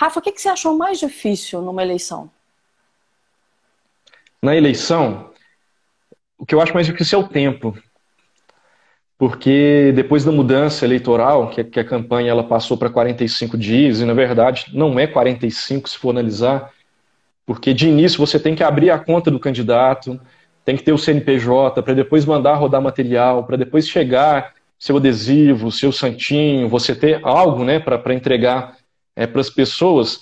[0.00, 2.30] Rafa, o que, que você achou mais difícil numa eleição?
[4.40, 5.30] Na eleição,
[6.38, 7.76] o que eu acho mais difícil é o tempo.
[9.18, 14.14] Porque depois da mudança eleitoral, que a campanha ela passou para 45 dias, e na
[14.14, 16.72] verdade não é 45 se for analisar,
[17.44, 20.20] porque de início você tem que abrir a conta do candidato,
[20.64, 25.72] tem que ter o CNPJ para depois mandar rodar material, para depois chegar seu adesivo,
[25.72, 28.77] seu santinho, você ter algo né, para entregar
[29.18, 30.20] é, para as pessoas,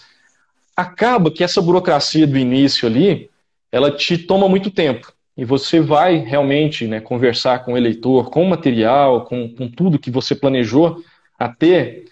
[0.75, 3.29] acaba que essa burocracia do início ali,
[3.71, 5.13] ela te toma muito tempo.
[5.37, 9.99] e você vai realmente né, conversar com o eleitor, com o material, com, com tudo
[9.99, 11.05] que você planejou,
[11.39, 12.05] até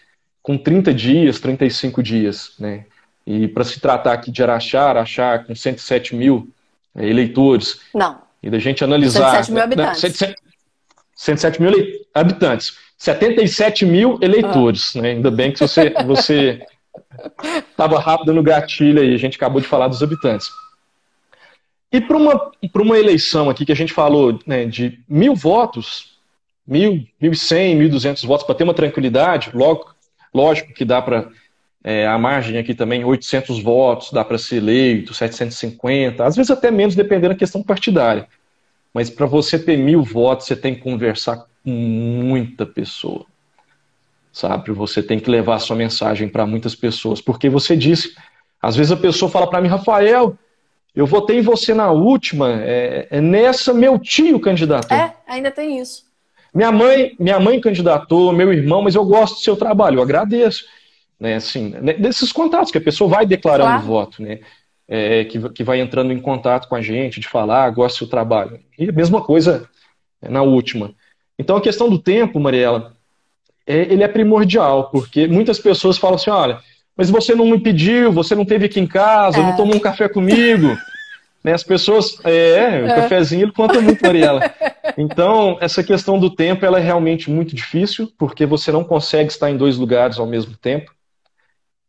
[0.42, 2.52] com 30 dias, 35 dias.
[2.58, 2.84] Né?
[3.26, 6.50] E para se tratar aqui de Araxá, Araxá com 107 mil
[6.94, 7.80] é, eleitores.
[7.94, 8.20] Não.
[8.42, 9.42] E da gente analisar.
[9.42, 10.02] 107 mil habitantes.
[10.02, 10.42] Não, 107,
[11.16, 11.72] 107 mil
[12.12, 12.76] habitantes.
[12.98, 14.94] 77 mil eleitores.
[14.96, 15.00] Ah.
[15.00, 15.10] Né?
[15.12, 16.60] Ainda bem que você você
[17.70, 20.48] estava rápido no gatilho aí, a gente acabou de falar dos habitantes.
[21.92, 26.18] E para uma, uma eleição aqui que a gente falou né, de mil votos,
[26.66, 29.94] mil, mil e cem, mil duzentos votos, para ter uma tranquilidade, logo,
[30.34, 31.28] lógico que dá para,
[31.84, 36.70] é, a margem aqui também, 800 votos, dá para ser eleito, 750, às vezes até
[36.70, 38.26] menos, dependendo da questão partidária.
[38.92, 43.26] Mas para você ter mil votos, você tem que conversar com muita pessoa.
[44.34, 44.72] Sabe?
[44.72, 47.20] Você tem que levar a sua mensagem para muitas pessoas.
[47.20, 48.16] Porque você disse,
[48.60, 50.36] às vezes a pessoa fala para mim, Rafael,
[50.92, 54.96] eu votei em você na última, é, é nessa meu tio candidatou.
[54.96, 56.02] É, ainda tem isso.
[56.52, 60.64] Minha mãe, minha mãe candidatou, meu irmão, mas eu gosto do seu trabalho, eu agradeço.
[61.18, 63.86] Né, assim, né, desses contatos que a pessoa vai declarando claro.
[63.86, 64.40] voto, né?
[64.86, 67.98] É, que, que vai entrando em contato com a gente, de falar, ah, gosto do
[67.98, 68.60] seu trabalho.
[68.76, 69.68] E a mesma coisa
[70.20, 70.92] na última.
[71.38, 72.94] Então a questão do tempo, Mariela,
[73.66, 76.60] é, ele é primordial, porque muitas pessoas falam assim, olha,
[76.96, 79.42] mas você não me pediu, você não teve aqui em casa, é.
[79.42, 80.76] não tomou um café comigo.
[81.44, 82.94] né, as pessoas, é, o é.
[82.94, 84.54] cafezinho ele conta muito, Mariela.
[84.96, 89.50] Então, essa questão do tempo ela é realmente muito difícil, porque você não consegue estar
[89.50, 90.94] em dois lugares ao mesmo tempo.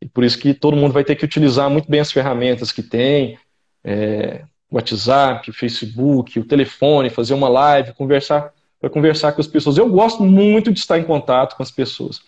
[0.02, 2.84] E por isso que todo mundo vai ter que utilizar muito bem as ferramentas que
[2.84, 3.38] tem,
[3.84, 8.52] é, WhatsApp, Facebook, o telefone, fazer uma live, conversar
[8.86, 9.80] para conversar com as pessoas.
[9.80, 12.22] Eu gosto muito de estar em contato com as pessoas.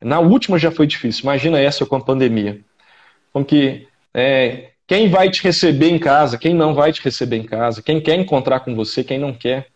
[0.00, 1.22] Na última já foi difícil.
[1.24, 2.60] Imagina essa com a pandemia.
[3.32, 7.42] Como que é, quem vai te receber em casa, quem não vai te receber em
[7.42, 9.66] casa, quem quer encontrar com você, quem não quer.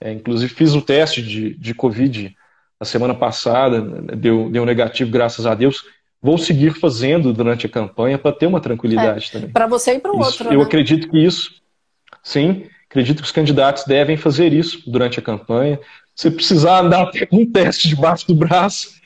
[0.00, 2.34] É, inclusive fiz o teste de, de Covid
[2.80, 3.82] na semana passada,
[4.16, 5.84] deu, deu negativo, graças a Deus.
[6.22, 9.50] Vou seguir fazendo durante a campanha para ter uma tranquilidade é, também.
[9.50, 10.50] Para você e para o outro.
[10.50, 10.64] Eu né?
[10.64, 11.60] acredito que isso,
[12.22, 15.78] sim, acredito que os candidatos devem fazer isso durante a campanha.
[16.14, 18.98] Se precisar andar até com um teste debaixo do braço,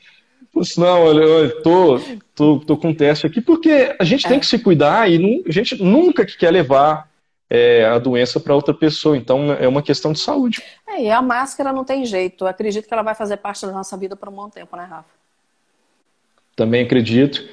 [0.77, 1.99] não, olha, eu tô,
[2.35, 4.29] tô, tô com um teste aqui, porque a gente é.
[4.29, 7.09] tem que se cuidar e não, a gente nunca quer levar
[7.49, 9.17] é, a doença para outra pessoa.
[9.17, 10.61] Então é uma questão de saúde.
[10.87, 12.43] É, e a máscara não tem jeito.
[12.45, 14.83] Eu acredito que ela vai fazer parte da nossa vida por um bom tempo, né,
[14.83, 15.09] Rafa?
[16.55, 17.47] Também acredito.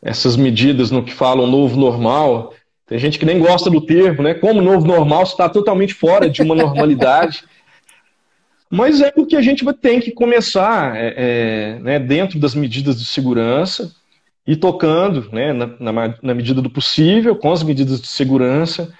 [0.00, 2.54] Essas medidas no que falam novo normal,
[2.86, 4.34] tem gente que nem gosta do termo, né?
[4.34, 7.44] Como novo normal está totalmente fora de uma normalidade.
[8.70, 13.04] Mas é porque a gente tem que começar é, é, né, dentro das medidas de
[13.04, 13.92] segurança
[14.46, 18.92] e tocando né, na, na, na, medida do possível, com as medidas de segurança,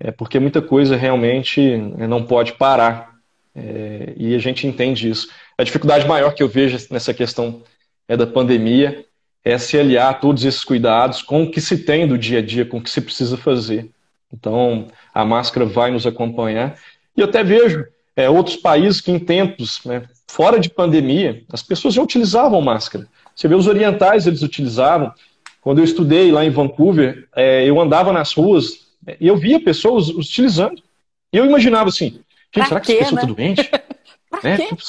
[0.00, 3.12] é, porque muita coisa realmente né, não pode parar.
[3.54, 5.28] É, e a gente entende isso.
[5.58, 7.62] A dificuldade maior que eu vejo nessa questão
[8.08, 9.04] é da pandemia
[9.44, 12.64] é se aliar todos esses cuidados com o que se tem do dia a dia,
[12.64, 13.90] com o que se precisa fazer.
[14.32, 16.78] Então, a máscara vai nos acompanhar.
[17.16, 17.84] E eu até vejo
[18.16, 23.06] é, outros países que em tempos, né, fora de pandemia, as pessoas já utilizavam máscara.
[23.34, 25.12] Você vê os orientais, eles utilizavam.
[25.60, 28.86] Quando eu estudei lá em Vancouver, é, eu andava nas ruas
[29.20, 30.82] e eu via pessoas utilizando.
[31.32, 32.20] E eu imaginava assim,
[32.52, 33.34] será que essa pessoa está né?
[33.34, 33.70] doente?
[34.42, 34.56] né?
[34.58, 34.82] Tipo,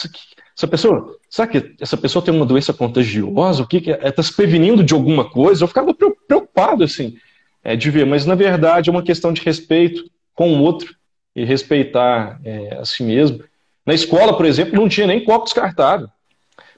[0.56, 3.63] essa pessoa, será que essa pessoa tem uma doença contagiosa?
[3.63, 4.08] O que, que é?
[4.08, 5.63] Está se prevenindo de alguma coisa?
[5.63, 7.18] Eu ficava preocupado assim,
[7.63, 10.04] é, de ver, mas na verdade é uma questão de respeito
[10.36, 10.96] com o outro
[11.36, 13.44] e respeitar é, a si mesmo.
[13.86, 16.08] Na escola, por exemplo, não tinha nem copo descartável.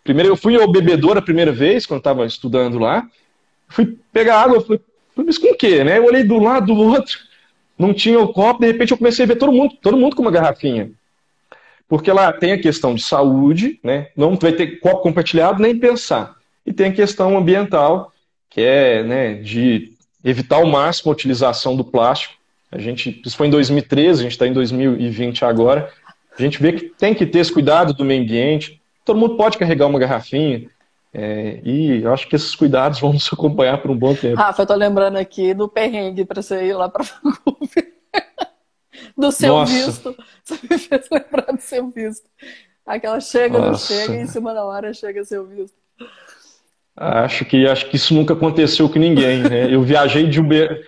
[0.03, 3.05] Primeiro, eu fui ao bebedouro a primeira vez, quando estava estudando lá,
[3.67, 4.79] fui pegar água, falei,
[5.17, 5.83] mas com o quê?
[5.83, 5.97] Né?
[5.97, 7.17] Eu olhei do lado do outro,
[7.77, 10.21] não tinha o copo, de repente eu comecei a ver todo mundo, todo mundo com
[10.21, 10.91] uma garrafinha.
[11.87, 14.07] Porque lá tem a questão de saúde, né?
[14.15, 16.35] não vai ter copo compartilhado nem pensar.
[16.65, 18.11] E tem a questão ambiental,
[18.49, 19.93] que é né, de
[20.23, 22.35] evitar ao máximo a utilização do plástico
[22.75, 25.89] a gente, isso foi em 2013, a gente está em 2020 agora.
[26.37, 28.81] A gente vê que tem que ter esse cuidado do meio ambiente.
[29.05, 30.69] Todo mundo pode carregar uma garrafinha.
[31.13, 34.35] É, e eu acho que esses cuidados vão nos acompanhar por um bom tempo.
[34.35, 37.94] Rafa, eu tô lembrando aqui do perrengue para você ir lá para Vancouver.
[39.17, 39.73] Do seu Nossa.
[39.73, 40.15] visto.
[40.43, 42.29] Você me fez lembrar do seu visto.
[42.85, 43.69] Aquela chega, Nossa.
[43.69, 45.75] não chega, e em cima da hora chega seu visto.
[46.95, 49.41] Acho que, acho que isso nunca aconteceu com ninguém.
[49.43, 49.73] Né?
[49.73, 50.85] Eu viajei de Uber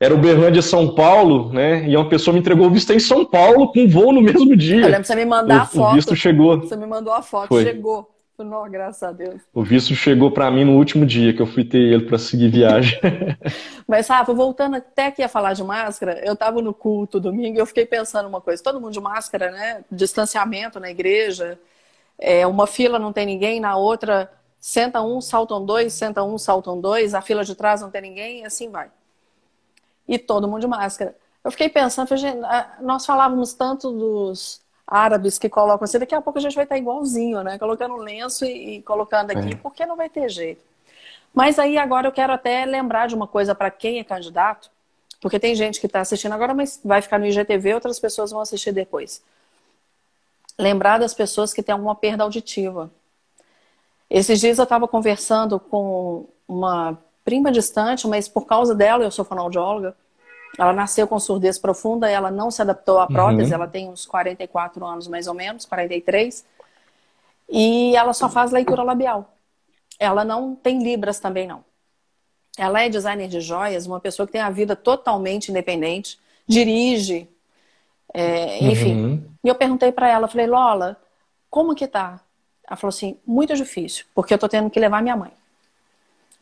[0.00, 1.86] era Uberlândia São Paulo, né?
[1.86, 4.80] E uma pessoa me entregou o visto em São Paulo com voo no mesmo dia.
[4.80, 5.90] Eu lembro você me mandar o, a foto.
[5.90, 6.58] O visto chegou.
[6.58, 7.64] Você me mandou a foto, Foi.
[7.64, 8.08] chegou.
[8.44, 9.42] Não, graças a Deus.
[9.52, 12.48] O visto chegou para mim no último dia que eu fui ter ele para seguir
[12.48, 12.98] viagem.
[13.86, 17.60] Mas, Rafa, voltando até aqui a falar de máscara, eu estava no culto domingo e
[17.60, 19.84] eu fiquei pensando uma coisa: todo mundo de máscara, né?
[19.90, 21.58] Distanciamento na igreja,
[22.18, 26.78] é, uma fila não tem ninguém, na outra senta um, saltam dois, senta um, saltam
[26.78, 28.90] dois, a fila de trás não tem ninguém, e assim vai.
[30.06, 31.16] E todo mundo de máscara.
[31.42, 32.10] Eu fiquei pensando,
[32.82, 36.76] nós falávamos tanto dos árabes que colocam assim, daqui a pouco a gente vai estar
[36.76, 37.56] igualzinho, né?
[37.58, 39.56] Colocando lenço e, e colocando aqui, é.
[39.56, 40.60] porque não vai ter jeito.
[41.32, 44.68] Mas aí agora eu quero até lembrar de uma coisa para quem é candidato,
[45.20, 48.40] porque tem gente que está assistindo agora, mas vai ficar no IGTV, outras pessoas vão
[48.40, 49.22] assistir depois.
[50.58, 52.90] Lembrar das pessoas que têm alguma perda auditiva.
[54.10, 59.24] Esses dias eu estava conversando com uma prima distante, mas por causa dela, eu sou
[59.24, 59.94] fonoaudióloga,
[60.60, 63.54] ela nasceu com surdez profunda, ela não se adaptou à prótese, uhum.
[63.54, 66.44] ela tem uns 44 anos mais ou menos, 43.
[67.48, 69.32] E ela só faz leitura labial.
[69.98, 71.64] Ela não tem libras também não.
[72.58, 77.26] Ela é designer de joias, uma pessoa que tem a vida totalmente independente, dirige,
[78.12, 79.02] é, enfim.
[79.02, 79.24] Uhum.
[79.42, 81.00] E eu perguntei para ela, falei, Lola,
[81.48, 82.20] como que tá?
[82.68, 85.32] Ela falou assim, muito difícil, porque eu tô tendo que levar minha mãe.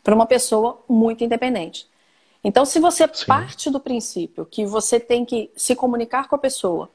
[0.03, 1.87] Para uma pessoa muito independente.
[2.49, 3.27] Então, se você Sim.
[3.27, 6.89] parte do princípio que você tem que se comunicar com a pessoa,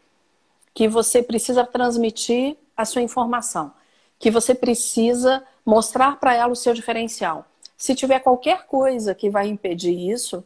[0.73, 3.71] que você precisa transmitir a sua informação,
[4.17, 7.45] que você precisa mostrar para ela o seu diferencial.
[7.77, 10.43] Se tiver qualquer coisa que vai impedir isso,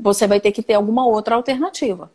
[0.00, 2.10] você vai ter que ter alguma outra alternativa.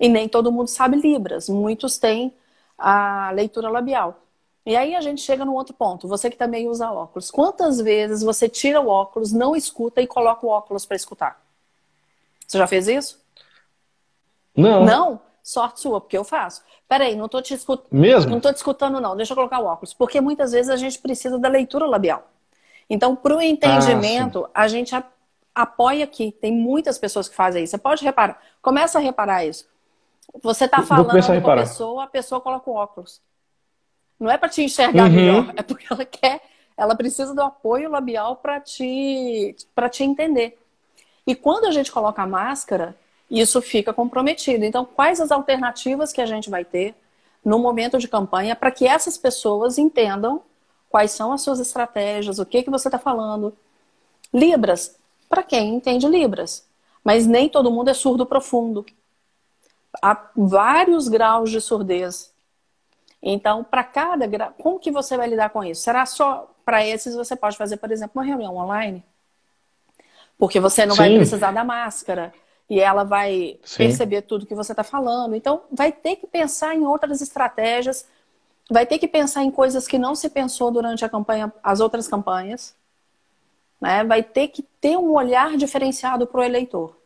[0.00, 2.34] E nem todo mundo sabe Libras, muitos têm
[2.76, 4.20] a leitura labial.
[4.68, 6.06] E aí a gente chega no outro ponto.
[6.06, 7.30] Você que também usa óculos.
[7.30, 11.42] Quantas vezes você tira o óculos, não escuta e coloca o óculos para escutar?
[12.46, 13.18] Você já fez isso?
[14.54, 14.84] Não.
[14.84, 15.20] Não?
[15.42, 16.62] Sorte sua, porque eu faço.
[16.86, 17.88] Peraí, não estou te escutando.
[17.90, 18.30] Mesmo?
[18.30, 19.16] Não estou te escutando, não.
[19.16, 19.94] Deixa eu colocar o óculos.
[19.94, 22.28] Porque muitas vezes a gente precisa da leitura labial.
[22.90, 24.94] Então, para o entendimento, ah, a gente
[25.54, 26.30] apoia aqui.
[26.30, 27.70] Tem muitas pessoas que fazem isso.
[27.70, 28.38] Você pode reparar.
[28.60, 29.66] Começa a reparar isso.
[30.42, 33.26] Você está falando com a pessoa, a pessoa coloca o óculos.
[34.18, 35.14] Não é para te enxergar uhum.
[35.14, 36.40] melhor, é porque ela quer,
[36.76, 40.58] ela precisa do apoio labial para te, para te entender.
[41.26, 42.96] E quando a gente coloca a máscara,
[43.30, 44.64] isso fica comprometido.
[44.64, 46.94] Então, quais as alternativas que a gente vai ter
[47.44, 50.42] no momento de campanha para que essas pessoas entendam
[50.88, 53.54] quais são as suas estratégias, o que, que você está falando?
[54.32, 54.96] Libras,
[55.28, 56.66] para quem entende Libras.
[57.04, 58.84] Mas nem todo mundo é surdo profundo.
[60.02, 62.32] Há vários graus de surdez
[63.22, 65.82] então, para cada grau, como que você vai lidar com isso?
[65.82, 69.04] Será só para esses você pode fazer, por exemplo, uma reunião online?
[70.38, 71.02] Porque você não Sim.
[71.02, 72.32] vai precisar da máscara
[72.70, 73.78] e ela vai Sim.
[73.78, 75.34] perceber tudo que você está falando.
[75.34, 78.06] Então, vai ter que pensar em outras estratégias,
[78.70, 82.06] vai ter que pensar em coisas que não se pensou durante a campanha, as outras
[82.06, 82.76] campanhas.
[83.80, 84.04] Né?
[84.04, 86.97] Vai ter que ter um olhar diferenciado para o eleitor.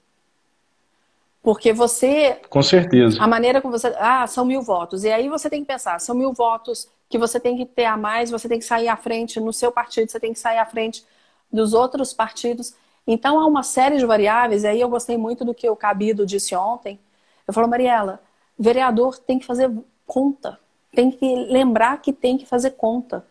[1.42, 2.40] Porque você.
[2.48, 3.20] Com certeza.
[3.20, 3.88] A maneira como você.
[3.98, 5.02] Ah, são mil votos.
[5.02, 7.96] E aí você tem que pensar: são mil votos que você tem que ter a
[7.96, 10.64] mais, você tem que sair à frente no seu partido, você tem que sair à
[10.64, 11.04] frente
[11.52, 12.74] dos outros partidos.
[13.06, 14.62] Então há uma série de variáveis.
[14.62, 16.98] E aí eu gostei muito do que o Cabido disse ontem.
[17.46, 18.20] Eu falou, Mariela,
[18.58, 19.70] vereador tem que fazer
[20.06, 20.58] conta.
[20.94, 23.26] Tem que lembrar que tem que fazer conta.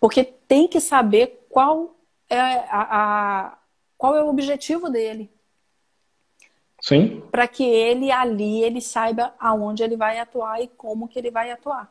[0.00, 1.94] Porque tem que saber qual
[2.28, 2.88] é, a,
[3.50, 3.58] a
[3.96, 5.30] qual é o objetivo dele.
[6.80, 7.22] Sim.
[7.30, 11.50] Para que ele ali ele saiba aonde ele vai atuar e como que ele vai
[11.50, 11.90] atuar.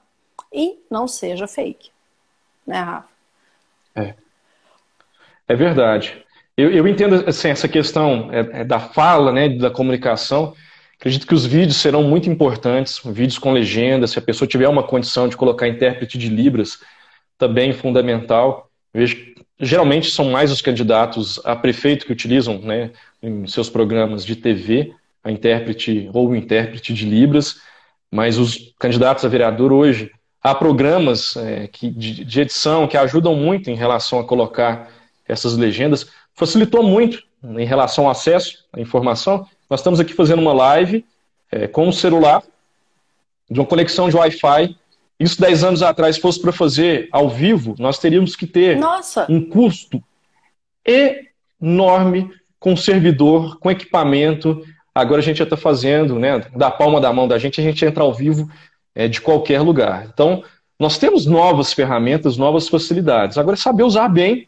[0.52, 1.92] E não seja fake.
[2.66, 3.08] Né, Rafa?
[3.96, 4.14] É.
[5.48, 6.24] É verdade.
[6.58, 10.54] Eu, eu entendo assim, essa questão é, é da fala, né, da comunicação.
[11.00, 14.84] Acredito que os vídeos serão muito importantes, vídeos com legenda, se a pessoa tiver uma
[14.84, 16.80] condição de colocar intérprete de Libras,
[17.38, 18.70] também fundamental.
[18.94, 24.36] Vejo geralmente são mais os candidatos a prefeito que utilizam né, em seus programas de
[24.36, 27.58] TV a intérprete ou o intérprete de Libras,
[28.12, 33.36] mas os candidatos a vereador hoje há programas é, que, de, de, edição que ajudam
[33.36, 34.90] muito em relação a colocar
[35.28, 39.46] essas legendas, facilitou muito em relação ao acesso à informação.
[39.70, 41.06] Nós estamos aqui fazendo uma live
[41.52, 42.42] é, com um celular,
[43.52, 44.76] de uma conexão de Wi-Fi
[45.20, 49.28] isso 10 anos atrás fosse para fazer ao vivo, nós teríamos que ter Nossa.
[49.30, 50.02] um custo
[51.62, 54.64] enorme com servidor, com equipamento.
[54.94, 57.86] Agora a gente já está fazendo, né, da palma da mão da gente, a gente
[57.86, 58.50] entra ao vivo
[58.94, 60.08] é, de qualquer lugar.
[60.12, 60.44] Então,
[60.80, 63.38] nós temos novas ferramentas, novas facilidades.
[63.38, 64.48] Agora, é saber usar bem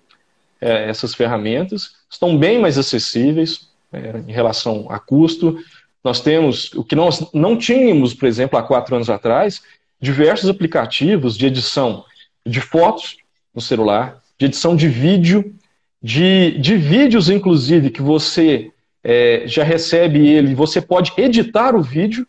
[0.59, 5.57] é, essas ferramentas, estão bem mais acessíveis é, em relação a custo.
[6.03, 9.61] Nós temos o que nós não tínhamos, por exemplo, há quatro anos atrás,
[9.99, 12.05] diversos aplicativos de edição
[12.45, 13.17] de fotos
[13.53, 15.53] no celular, de edição de vídeo,
[16.01, 18.71] de, de vídeos, inclusive, que você
[19.03, 22.25] é, já recebe ele, você pode editar o vídeo.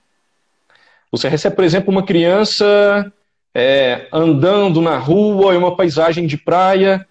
[1.11, 3.12] Você recebe, por exemplo, uma criança
[3.55, 7.07] é, andando na rua em uma paisagem de praia,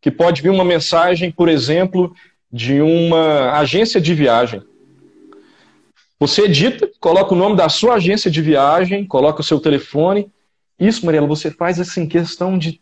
[0.00, 2.14] que pode vir uma mensagem, por exemplo,
[2.52, 4.62] de uma agência de viagem.
[6.20, 10.30] Você edita, coloca o nome da sua agência de viagem, coloca o seu telefone.
[10.78, 12.80] Isso, Mariela, você faz assim, questão de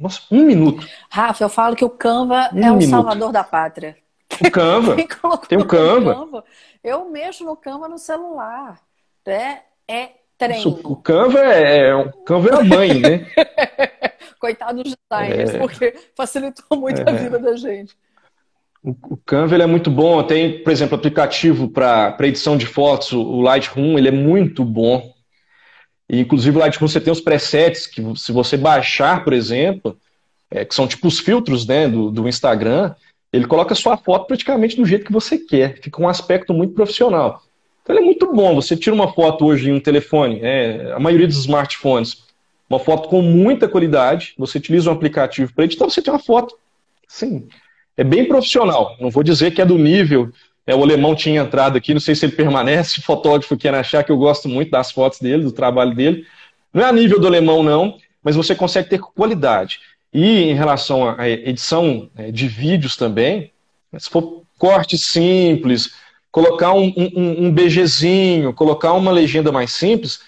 [0.00, 0.86] nossa, um minuto.
[1.10, 2.90] Rafa, eu falo que o Canva um é o minuto.
[2.90, 3.96] salvador da pátria.
[4.40, 4.96] O Canva.
[5.48, 6.14] Tem o Canva.
[6.14, 6.44] Canva.
[6.82, 8.80] Eu mexo no Canva no celular.
[9.26, 10.80] É, é treino.
[10.84, 13.26] O Canva é, o Canva é a mãe, né?
[14.38, 15.58] Coitado dos designers, é.
[15.58, 17.10] porque facilitou muito é.
[17.10, 17.96] a vida da gente.
[18.82, 20.22] O Canva é muito bom.
[20.22, 25.13] Tem, por exemplo, aplicativo para edição de fotos, o Lightroom, ele é muito bom.
[26.14, 29.96] E, inclusive, o Lightroom você tem os presets que, se você baixar, por exemplo,
[30.50, 32.94] é, que são tipo os filtros né, do, do Instagram,
[33.32, 35.80] ele coloca a sua foto praticamente do jeito que você quer.
[35.80, 37.42] Fica um aspecto muito profissional.
[37.82, 38.54] Então, ele é muito bom.
[38.54, 42.22] Você tira uma foto hoje em um telefone, é, a maioria dos smartphones,
[42.70, 46.56] uma foto com muita qualidade, você utiliza um aplicativo para editar, você tem uma foto,
[47.06, 47.46] sim,
[47.96, 48.96] é bem profissional.
[49.00, 50.30] Não vou dizer que é do nível.
[50.66, 54.10] É, o alemão tinha entrado aqui, não sei se ele permanece, fotógrafo quer achar que
[54.10, 56.26] eu gosto muito das fotos dele, do trabalho dele.
[56.72, 59.80] Não é a nível do alemão, não, mas você consegue ter qualidade.
[60.12, 63.50] E em relação à edição é, de vídeos também,
[63.98, 65.94] se for corte simples,
[66.30, 70.20] colocar um, um, um BGzinho, colocar uma legenda mais simples,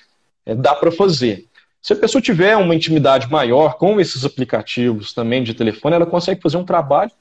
[0.45, 1.47] é, dá para fazer.
[1.81, 6.41] Se a pessoa tiver uma intimidade maior com esses aplicativos também de telefone, ela consegue
[6.43, 7.13] fazer um trabalho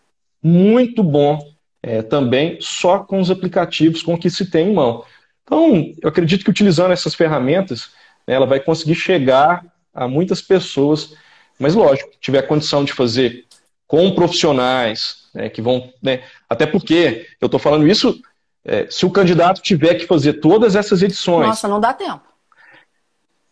[0.42, 1.40] muito bom
[1.86, 5.06] é, também só com os aplicativos com que se tem em mão.
[5.44, 7.92] Então, eu acredito que utilizando essas ferramentas,
[8.26, 9.64] né, ela vai conseguir chegar
[9.94, 11.14] a muitas pessoas,
[11.60, 13.46] mas lógico, tiver condição de fazer
[13.86, 15.94] com profissionais né, que vão.
[16.02, 18.20] Né, até porque eu estou falando isso,
[18.66, 21.48] é, se o candidato tiver que fazer todas essas edições.
[21.50, 22.24] Nossa, não dá tempo.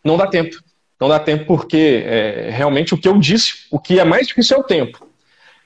[0.03, 0.57] Não dá tempo.
[0.99, 4.57] Não dá tempo porque é, realmente o que eu disse, o que é mais difícil
[4.57, 5.07] é o tempo.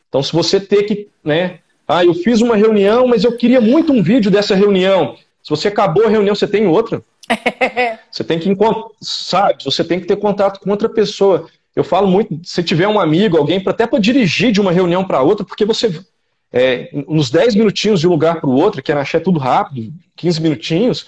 [0.09, 3.93] Então, se você ter que, né, ah, eu fiz uma reunião, mas eu queria muito
[3.93, 5.15] um vídeo dessa reunião.
[5.41, 7.01] Se você acabou a reunião, você tem outra.
[8.11, 8.53] você tem que
[9.01, 11.47] sabe, você tem que ter contato com outra pessoa.
[11.75, 15.21] Eu falo muito, se tiver um amigo, alguém, até para dirigir de uma reunião para
[15.21, 16.01] outra, porque você,
[16.51, 19.93] é, nos 10 minutinhos de um lugar para o outro, que na é tudo rápido,
[20.15, 21.05] 15 minutinhos,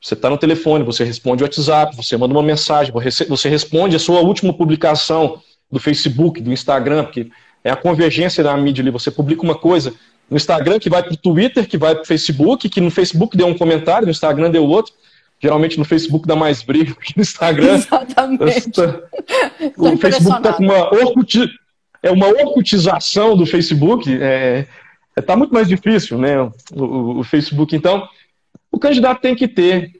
[0.00, 3.98] você está no telefone, você responde o WhatsApp, você manda uma mensagem, você responde a
[3.98, 5.40] sua última publicação
[5.70, 7.30] do Facebook, do Instagram, porque
[7.64, 8.90] é a convergência da mídia ali.
[8.90, 9.94] Você publica uma coisa
[10.30, 13.36] no Instagram que vai para o Twitter, que vai para o Facebook, que no Facebook
[13.36, 14.92] deu um comentário, no Instagram deu outro.
[15.40, 17.74] Geralmente no Facebook dá mais briga que no Instagram.
[17.74, 18.80] Exatamente.
[19.76, 21.48] o Facebook está com uma, orcuti,
[22.02, 24.10] é uma orcutização do Facebook.
[24.10, 24.66] Está é,
[25.16, 26.40] é, tá muito mais difícil, né?
[26.40, 27.74] O, o, o, Facebook.
[27.74, 28.06] Então,
[28.70, 29.92] o candidato tem que ter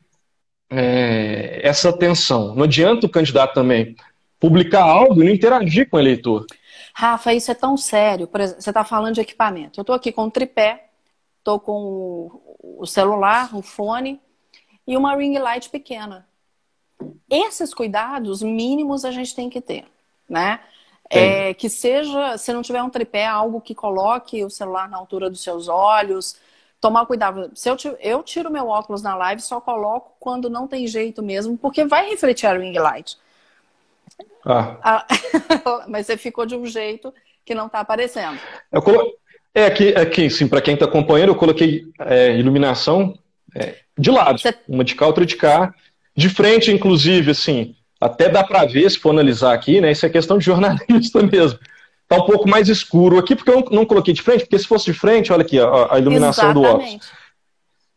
[0.70, 2.54] é, essa atenção.
[2.54, 3.96] Não adianta o candidato também
[4.40, 6.46] publicar algo e não interagir com o eleitor.
[6.94, 8.28] Rafa, isso é tão sério.
[8.28, 9.80] Por exemplo, você está falando de equipamento.
[9.80, 10.90] Eu estou aqui com um tripé,
[11.38, 14.20] estou com o celular, o fone
[14.86, 16.26] e uma ring light pequena.
[17.28, 19.84] Esses cuidados mínimos a gente tem que ter,
[20.28, 20.60] né?
[21.10, 25.28] É, que seja, se não tiver um tripé, algo que coloque o celular na altura
[25.28, 26.36] dos seus olhos,
[26.80, 27.50] tomar cuidado.
[27.54, 31.58] Se eu, eu tiro meu óculos na live, só coloco quando não tem jeito mesmo,
[31.58, 33.18] porque vai refletir a ring light.
[34.44, 34.78] Ah.
[34.82, 35.06] ah
[35.88, 37.12] mas você ficou de um jeito
[37.44, 38.38] que não está aparecendo.
[38.72, 39.14] Eu colo...
[39.54, 43.16] É aqui, aqui sim, para quem está acompanhando, eu coloquei é, iluminação
[43.54, 44.52] é, de lado, você...
[44.68, 45.72] uma de cá, outra de cá,
[46.16, 49.92] de frente, inclusive, assim, até dá para ver, se for analisar aqui, né?
[49.92, 51.58] Isso é questão de jornalista mesmo.
[52.08, 54.66] Tá um pouco mais escuro aqui, porque eu não, não coloquei de frente, porque se
[54.66, 56.72] fosse de frente, olha aqui, ó, a iluminação Exatamente.
[56.72, 57.12] do óculos.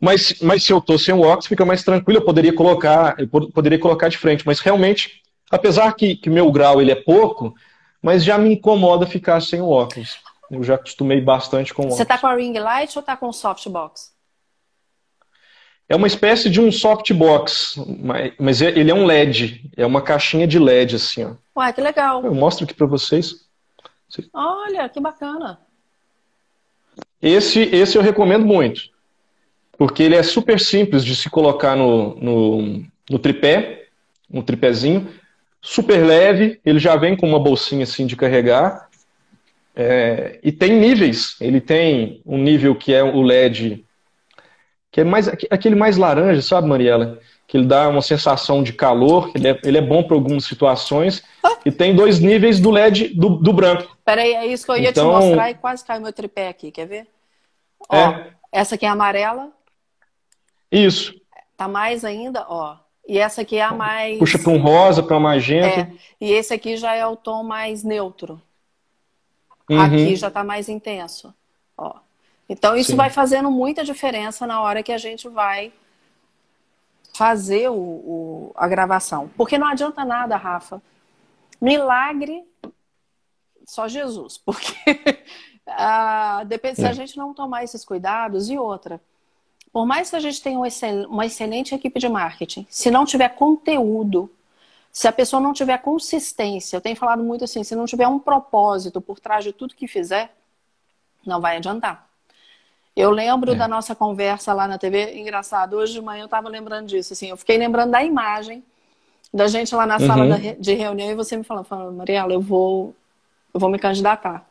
[0.00, 3.28] Mas, mas se eu estou sem o óculos, fica mais tranquilo, eu poderia colocar, eu
[3.28, 5.20] poderia colocar de frente, mas realmente
[5.50, 7.54] Apesar que, que meu grau ele é pouco,
[8.02, 10.18] mas já me incomoda ficar sem o óculos.
[10.50, 11.96] Eu já acostumei bastante com o óculos.
[11.96, 14.12] Você está com a ring light ou está com o softbox?
[15.88, 17.76] É uma espécie de um softbox,
[18.38, 19.70] mas é, ele é um LED.
[19.74, 21.24] É uma caixinha de LED, assim.
[21.24, 21.60] Ó.
[21.60, 22.22] Ué, que legal.
[22.24, 23.48] Eu mostro aqui para vocês.
[24.34, 25.60] Olha, que bacana.
[27.22, 28.82] Esse, esse eu recomendo muito.
[29.78, 33.88] Porque ele é super simples de se colocar no, no, no tripé,
[34.30, 35.08] um tripézinho
[35.60, 38.88] super leve, ele já vem com uma bolsinha assim de carregar.
[39.74, 41.36] É, e tem níveis.
[41.40, 43.84] Ele tem um nível que é o LED,
[44.90, 47.20] que é mais aquele mais laranja, sabe, Mariela?
[47.48, 51.24] que ele dá uma sensação de calor, ele é, ele é bom para algumas situações,
[51.64, 53.96] e tem dois níveis do LED do, do branco.
[54.04, 56.70] Peraí, é isso que eu ia então, te mostrar e quase caiu meu tripé aqui,
[56.70, 57.06] quer ver?
[57.88, 58.32] Ó, é.
[58.52, 59.50] essa aqui é amarela.
[60.70, 61.14] Isso.
[61.56, 62.76] Tá mais ainda, ó.
[63.08, 64.18] E essa aqui é a mais.
[64.18, 65.80] Puxa para um rosa, para um magenta.
[65.80, 65.92] É.
[66.20, 68.40] E esse aqui já é o tom mais neutro.
[69.68, 69.80] Uhum.
[69.80, 71.34] Aqui já está mais intenso.
[71.74, 71.94] Ó.
[72.46, 72.96] Então, isso Sim.
[72.96, 75.72] vai fazendo muita diferença na hora que a gente vai
[77.14, 79.30] fazer o, o, a gravação.
[79.36, 80.82] Porque não adianta nada, Rafa.
[81.58, 82.44] Milagre,
[83.66, 84.36] só Jesus.
[84.44, 84.74] Porque
[85.66, 86.94] ah, depende, se a é.
[86.94, 89.00] gente não tomar esses cuidados, e outra.
[89.72, 94.30] Por mais que a gente tenha uma excelente equipe de marketing, se não tiver conteúdo,
[94.90, 98.18] se a pessoa não tiver consistência, eu tenho falado muito assim, se não tiver um
[98.18, 100.34] propósito por trás de tudo que fizer,
[101.24, 102.08] não vai adiantar.
[102.96, 103.54] Eu lembro é.
[103.54, 107.28] da nossa conversa lá na TV, engraçado, hoje de manhã eu estava lembrando disso, assim,
[107.28, 108.64] eu fiquei lembrando da imagem
[109.32, 110.06] da gente lá na uhum.
[110.06, 112.94] sala de reunião e você me falando, falando, Mariela, eu vou,
[113.52, 114.48] eu vou me candidatar.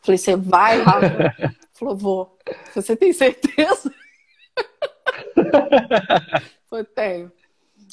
[0.00, 1.34] Falei, você vai, Rafa?
[1.74, 2.38] Falou, vou.
[2.74, 3.92] Você tem certeza?
[6.68, 7.32] Foi, tenho.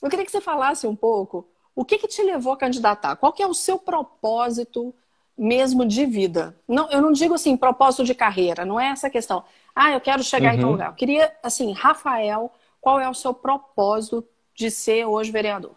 [0.02, 3.16] Eu queria que você falasse um pouco o que, que te levou a candidatar?
[3.18, 4.92] Qual é o seu propósito
[5.38, 6.56] mesmo de vida?
[6.68, 9.44] Não, eu não digo assim, propósito de carreira, não é essa a questão.
[9.76, 10.58] Ah, eu quero chegar uhum.
[10.58, 10.90] em tal lugar.
[10.90, 14.26] Eu queria, assim, Rafael, qual é o seu propósito
[14.56, 15.76] de ser hoje vereador?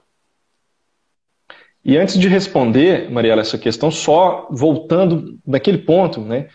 [1.85, 6.49] E antes de responder, Mariela, essa questão, só voltando naquele ponto, né?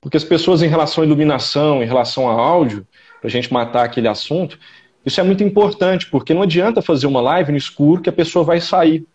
[0.00, 2.86] Porque as pessoas, em relação à iluminação, em relação a áudio,
[3.22, 4.58] para a gente matar aquele assunto,
[5.06, 8.44] isso é muito importante, porque não adianta fazer uma live no escuro que a pessoa
[8.44, 9.06] vai sair.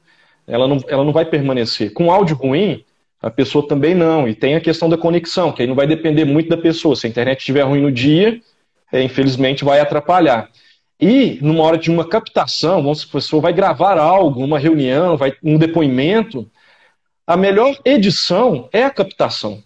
[0.47, 1.91] Ela não, ela não vai permanecer.
[1.91, 2.85] Com áudio ruim,
[3.21, 4.25] a pessoa também não.
[4.25, 6.95] E tem a questão da conexão, que aí não vai depender muito da pessoa.
[6.95, 8.39] Se a internet estiver ruim no dia,
[8.93, 10.49] é, infelizmente vai atrapalhar.
[10.97, 15.17] E numa hora de uma captação, vamos supor, a pessoa vai gravar algo, uma reunião,
[15.17, 16.49] vai um depoimento,
[17.25, 19.61] a melhor edição é a captação.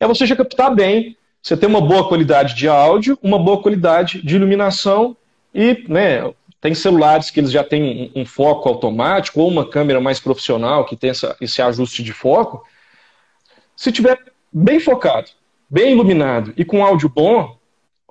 [0.00, 4.22] É você já captar bem, você tem uma boa qualidade de áudio, uma boa qualidade
[4.22, 5.16] de iluminação
[5.54, 6.30] e né,
[6.60, 10.84] tem celulares que eles já têm um, um foco automático ou uma câmera mais profissional
[10.84, 12.64] que tem essa, esse ajuste de foco.
[13.76, 14.18] Se tiver
[14.52, 15.30] bem focado,
[15.70, 17.56] bem iluminado e com áudio bom,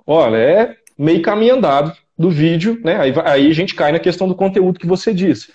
[0.06, 2.98] olha, é meio caminho andado do vídeo, né?
[2.98, 5.52] Aí, aí a gente cai na questão do conteúdo que você disse.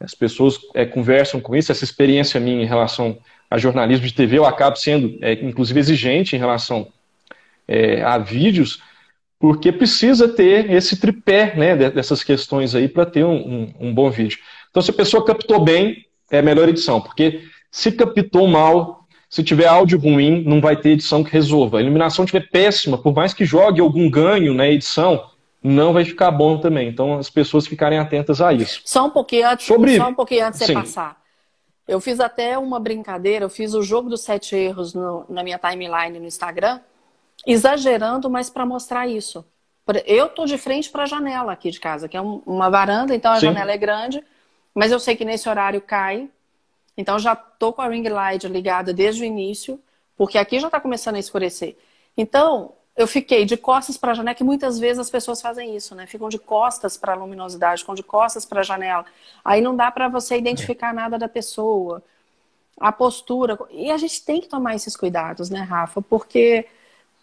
[0.00, 3.18] As pessoas é, conversam com isso, essa experiência minha em relação
[3.52, 6.88] a jornalismo de TV, eu acabo sendo, é, inclusive, exigente em relação
[7.68, 8.80] é, a vídeos,
[9.38, 14.10] porque precisa ter esse tripé né, dessas questões aí para ter um, um, um, bom
[14.10, 14.38] vídeo.
[14.70, 19.42] Então, se a pessoa captou bem, é a melhor edição, porque se captou mal, se
[19.44, 21.76] tiver áudio ruim, não vai ter edição que resolva.
[21.76, 25.26] A iluminação estiver péssima, por mais que jogue algum ganho na edição,
[25.62, 26.88] não vai ficar bom também.
[26.88, 28.80] Então, as pessoas ficarem atentas a isso.
[28.86, 29.94] Só um pouquinho antes, Sobre...
[29.98, 31.21] só um pouquinho antes de você passar.
[31.86, 35.58] Eu fiz até uma brincadeira, eu fiz o jogo dos sete erros no, na minha
[35.58, 36.80] timeline no Instagram,
[37.46, 39.44] exagerando, mas para mostrar isso.
[40.06, 43.32] Eu tô de frente para a janela aqui de casa, que é uma varanda, então
[43.32, 43.46] a Sim.
[43.46, 44.22] janela é grande,
[44.74, 46.30] mas eu sei que nesse horário cai,
[46.96, 49.80] então já tô com a ring light ligada desde o início,
[50.16, 51.76] porque aqui já está começando a escurecer.
[52.16, 55.94] Então, eu fiquei de costas para a janela, que muitas vezes as pessoas fazem isso,
[55.94, 56.06] né?
[56.06, 59.04] Ficam de costas para a luminosidade, ficam de costas para a janela.
[59.44, 62.02] Aí não dá para você identificar nada da pessoa,
[62.78, 63.58] a postura.
[63.70, 66.02] E a gente tem que tomar esses cuidados, né, Rafa?
[66.02, 66.66] Porque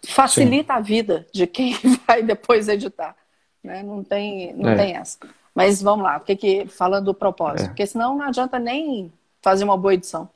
[0.02, 0.78] facilita Sim.
[0.78, 3.14] a vida de quem vai depois editar.
[3.62, 3.82] Né?
[3.82, 4.76] Não, tem, não é.
[4.76, 5.18] tem essa.
[5.54, 7.68] Mas vamos lá, porque que, falando do propósito, é.
[7.68, 10.28] porque senão não adianta nem fazer uma boa edição.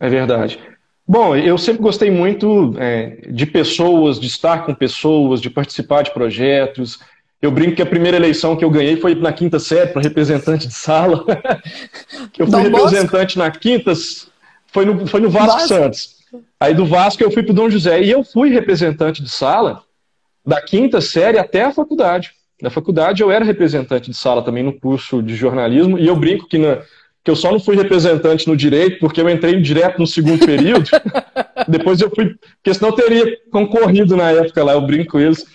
[0.00, 0.58] É verdade.
[1.06, 6.12] Bom, eu sempre gostei muito é, de pessoas, de estar com pessoas, de participar de
[6.12, 7.00] projetos.
[7.40, 10.68] Eu brinco que a primeira eleição que eu ganhei foi na quinta série, para representante
[10.68, 11.24] de sala.
[12.38, 13.38] eu fui Dom representante Bosco?
[13.38, 13.92] na quinta,
[14.68, 16.22] foi no, foi no Vasco, Vasco Santos.
[16.58, 18.00] Aí do Vasco eu fui para o Dom José.
[18.00, 19.82] E eu fui representante de sala
[20.46, 22.32] da quinta série até a faculdade.
[22.60, 25.98] Na faculdade eu era representante de sala também no curso de jornalismo.
[25.98, 26.78] E eu brinco que na,
[27.24, 30.88] que eu só não fui representante no direito porque eu entrei direto no segundo período.
[31.68, 35.46] Depois eu fui, porque senão eu teria concorrido na época lá, eu brinco com eles.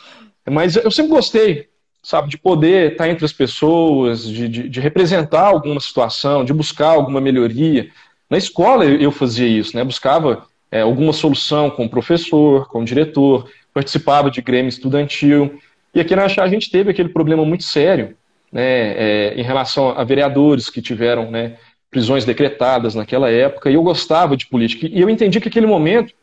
[0.50, 1.68] Mas eu sempre gostei,
[2.02, 6.90] sabe, de poder estar entre as pessoas, de, de, de representar alguma situação, de buscar
[6.90, 7.90] alguma melhoria.
[8.30, 9.84] Na escola eu fazia isso, né?
[9.84, 15.60] Buscava é, alguma solução com o professor, com o diretor, participava de grêmio estudantil.
[15.94, 18.16] E aqui na Achá a gente teve aquele problema muito sério
[18.52, 21.58] né, é, em relação a vereadores que tiveram né,
[21.90, 24.88] prisões decretadas naquela época, e eu gostava de política.
[24.88, 26.14] E eu entendi que aquele momento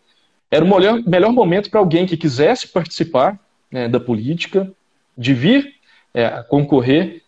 [0.50, 3.38] era o melhor, melhor momento para alguém que quisesse participar
[3.70, 4.70] né, da política,
[5.16, 5.74] de vir
[6.12, 7.22] é, concorrer,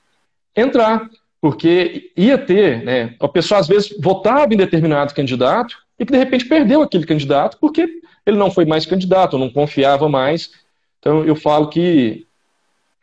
[0.55, 1.09] entrar.
[1.41, 6.19] Porque ia ter, né, a pessoa às vezes votava em determinado candidato e que de
[6.19, 7.89] repente perdeu aquele candidato porque
[8.25, 10.51] ele não foi mais candidato, não confiava mais.
[10.99, 12.27] Então eu falo que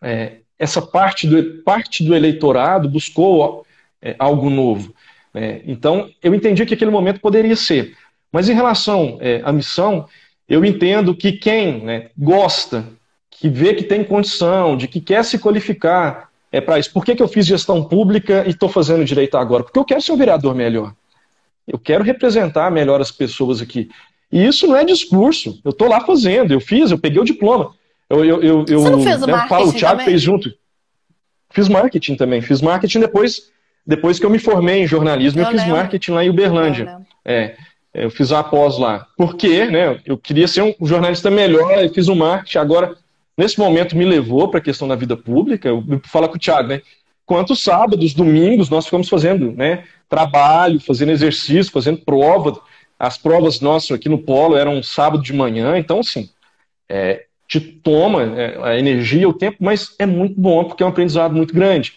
[0.01, 3.65] é, essa parte do, parte do eleitorado buscou
[4.01, 4.93] é, algo novo.
[5.33, 5.61] Né?
[5.65, 7.95] Então eu entendi que aquele momento poderia ser.
[8.31, 10.07] Mas em relação é, à missão,
[10.47, 12.85] eu entendo que quem né, gosta,
[13.29, 16.93] que vê que tem condição, de que quer se qualificar é para isso.
[16.93, 19.63] Por que, que eu fiz gestão pública e estou fazendo direito agora?
[19.63, 20.93] Porque eu quero ser um vereador melhor.
[21.67, 23.89] Eu quero representar melhor as pessoas aqui.
[24.31, 25.59] E isso não é discurso.
[25.63, 27.73] Eu estou lá fazendo, eu fiz, eu peguei o diploma.
[28.19, 30.05] Eu, eu, eu, Você não fez o né, falo, o Thiago também?
[30.05, 30.53] fez junto.
[31.51, 32.41] Fiz marketing também.
[32.41, 33.51] Fiz marketing depois,
[33.85, 36.97] depois que eu me formei em jornalismo, eu, eu fiz marketing lá em Uberlândia.
[37.23, 37.55] É,
[37.93, 39.07] eu fiz a pós lá.
[39.15, 42.57] Porque né, eu queria ser um jornalista melhor, eu fiz o um marketing.
[42.57, 42.95] Agora,
[43.37, 45.69] nesse momento, me levou para a questão da vida pública.
[45.69, 46.81] Eu, eu falo com o Thiago, né?
[47.25, 52.59] Quantos sábados, domingos nós ficamos fazendo né, trabalho, fazendo exercício, fazendo prova.
[52.99, 56.29] As provas nossas aqui no Polo eram sábado de manhã, então, assim,
[56.89, 60.89] é, te toma é, a energia, o tempo, mas é muito bom, porque é um
[60.89, 61.93] aprendizado muito grande.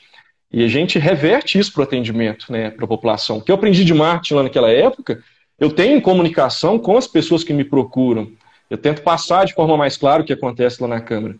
[0.53, 3.39] E a gente reverte isso para o atendimento, né, para a população.
[3.39, 5.23] O que eu aprendi de marketing lá naquela época,
[5.59, 8.31] eu tenho comunicação com as pessoas que me procuram.
[8.69, 11.37] Eu tento passar de forma mais clara o que acontece lá na Câmara.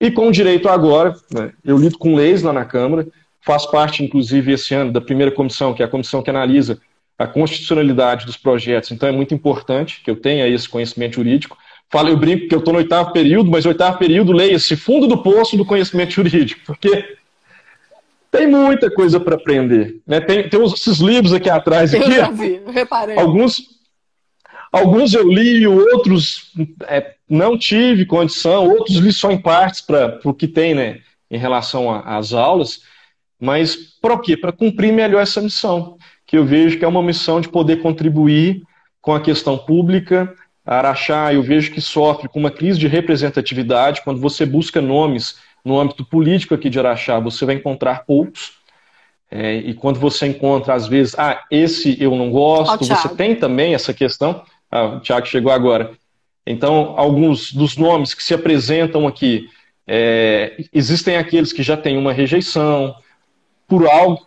[0.00, 3.06] E com o direito agora, né, eu lido com leis lá na Câmara,
[3.42, 6.80] faço parte, inclusive, esse ano, da primeira comissão, que é a comissão que analisa
[7.18, 8.90] a constitucionalidade dos projetos.
[8.90, 11.56] Então é muito importante que eu tenha esse conhecimento jurídico.
[11.92, 15.22] Falo, eu brinco que eu estou no oitavo período, mas oitavo período leia-se fundo do
[15.22, 17.16] poço do conhecimento jurídico, porque
[18.30, 20.00] tem muita coisa para aprender.
[20.06, 20.18] Né?
[20.18, 21.94] Tem, tem esses livros aqui atrás.
[21.94, 23.18] Aqui, eu vi, reparei.
[23.18, 23.78] Alguns,
[24.72, 26.50] alguns eu li, outros
[26.88, 31.36] é, não tive condição, outros li só em partes para o que tem né, em
[31.36, 32.80] relação às aulas.
[33.38, 34.34] Mas para o quê?
[34.34, 38.62] Para cumprir melhor essa missão, que eu vejo que é uma missão de poder contribuir
[39.02, 40.34] com a questão pública.
[40.64, 44.02] Araxá, eu vejo que sofre com uma crise de representatividade.
[44.02, 48.52] Quando você busca nomes no âmbito político aqui de Araxá, você vai encontrar poucos.
[49.30, 53.74] É, e quando você encontra, às vezes, ah, esse eu não gosto, você tem também
[53.74, 54.44] essa questão.
[54.70, 55.92] Ah, o Tiago chegou agora.
[56.46, 59.48] Então, alguns dos nomes que se apresentam aqui,
[59.86, 62.94] é, existem aqueles que já têm uma rejeição,
[63.66, 64.26] por algo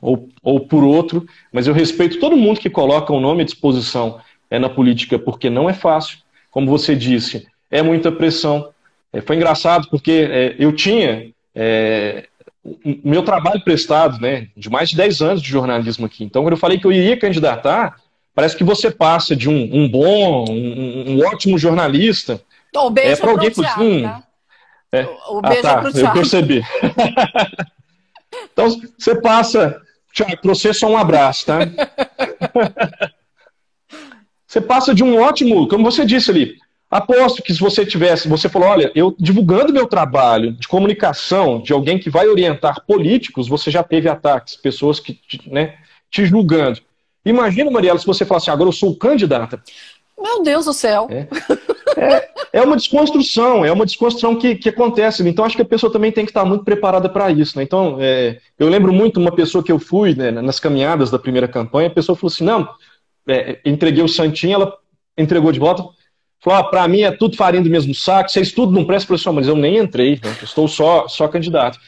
[0.00, 4.20] ou, ou por outro, mas eu respeito todo mundo que coloca o nome à disposição
[4.52, 6.18] é, na política, porque não é fácil.
[6.50, 8.68] Como você disse, é muita pressão.
[9.10, 12.26] É, foi engraçado porque é, eu tinha é,
[12.62, 16.22] o meu trabalho prestado, né, de mais de 10 anos de jornalismo aqui.
[16.22, 17.96] Então, quando eu falei que eu iria candidatar,
[18.34, 22.38] parece que você passa de um, um bom, um, um, ótimo jornalista
[22.76, 24.22] oh, beijo é, para alguém que hum, tá?
[24.92, 26.62] é, o, o beijo ah, tá, é eu percebi.
[28.50, 29.80] Então, você passa.
[30.12, 31.58] Tiago, você só um abraço, tá?
[34.52, 36.56] você passa de um ótimo, como você disse ali,
[36.90, 41.72] aposto que se você tivesse, você falou, olha, eu divulgando meu trabalho de comunicação, de
[41.72, 45.76] alguém que vai orientar políticos, você já teve ataques, pessoas que, né,
[46.10, 46.80] te julgando.
[47.24, 49.62] Imagina, Mariela, se você falasse, assim, agora eu sou candidata.
[50.20, 51.08] Meu Deus do céu.
[51.10, 51.26] É.
[51.96, 55.26] É, é uma desconstrução, é uma desconstrução que, que acontece.
[55.26, 57.56] Então, acho que a pessoa também tem que estar muito preparada para isso.
[57.56, 57.64] Né?
[57.64, 61.48] Então, é, eu lembro muito uma pessoa que eu fui né, nas caminhadas da primeira
[61.48, 62.68] campanha, a pessoa falou assim: não,
[63.28, 64.76] é, entreguei o Santinho, ela
[65.16, 65.84] entregou de volta,
[66.40, 69.14] falou: ah, para mim é tudo farinha do mesmo saco, vocês tudo não prestam.
[69.14, 70.36] Assim, mas eu nem entrei, né?
[70.42, 71.78] estou só, só candidato.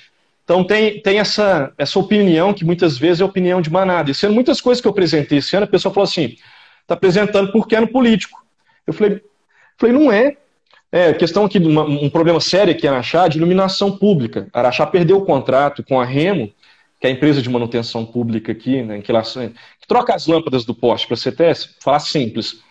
[0.45, 4.11] Então, tem, tem essa, essa opinião que muitas vezes é opinião de manada.
[4.11, 6.37] E sendo muitas coisas que eu apresentei esse ano, a pessoa falou assim:
[6.83, 8.45] está apresentando porque é no político.
[8.87, 9.21] Eu falei,
[9.79, 10.37] falei não é.
[10.93, 14.47] É, questão aqui, uma, um problema sério aqui em Araxá de iluminação pública.
[14.53, 16.53] A Araxá perdeu o contrato com a Remo,
[17.05, 20.75] que é a empresa de manutenção pública aqui, né, que, que troca as lâmpadas do
[20.75, 22.63] poste para a CTS, falar simples,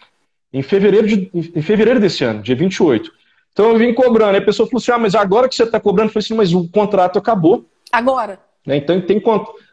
[0.52, 3.12] em fevereiro, de, em fevereiro desse ano, dia 28.
[3.52, 5.80] Então eu vim cobrando, aí a pessoa falou assim, ah, mas agora que você está
[5.80, 7.64] cobrando, eu falei assim, mas o contrato acabou.
[7.92, 8.40] Agora.
[8.66, 9.22] Né, então tem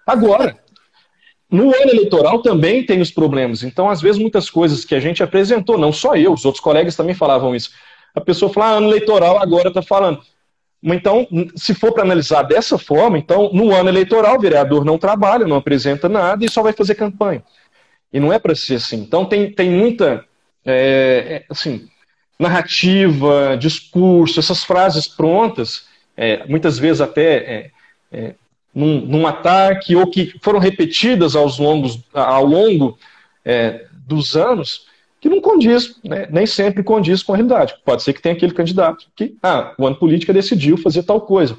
[0.06, 0.58] Agora.
[1.50, 3.62] No ano eleitoral também tem os problemas.
[3.62, 6.94] Então, às vezes, muitas coisas que a gente apresentou, não só eu, os outros colegas
[6.94, 7.70] também falavam isso.
[8.14, 10.20] A pessoa fala, ah, ano eleitoral agora está falando.
[10.82, 15.46] Então, se for para analisar dessa forma, então, no ano eleitoral, o vereador não trabalha,
[15.46, 17.42] não apresenta nada e só vai fazer campanha.
[18.12, 18.96] E não é para ser assim.
[18.96, 20.24] Então, tem, tem muita,
[20.64, 21.86] é, é, assim,
[22.38, 27.70] narrativa, discurso, essas frases prontas, é, muitas vezes até é,
[28.10, 28.34] é,
[28.74, 32.98] num, num, ataque ou que foram repetidas aos longos, ao longo
[33.44, 34.86] é, dos anos,
[35.20, 36.26] que não condiz, né?
[36.30, 37.74] nem sempre condiz com a realidade.
[37.84, 41.56] Pode ser que tenha aquele candidato que, ah, o ano política decidiu fazer tal coisa.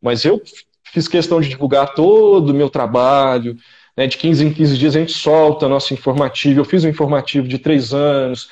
[0.00, 0.40] Mas eu
[0.84, 3.56] fiz questão de divulgar todo o meu trabalho,
[3.96, 6.60] né, de 15 em 15 dias a gente solta nosso informativo.
[6.60, 8.50] Eu fiz um informativo de três anos,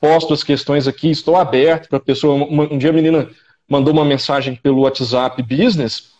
[0.00, 2.34] posto as questões aqui, estou aberto para a pessoa.
[2.34, 3.28] Um dia a menina
[3.68, 6.10] mandou uma mensagem pelo WhatsApp Business,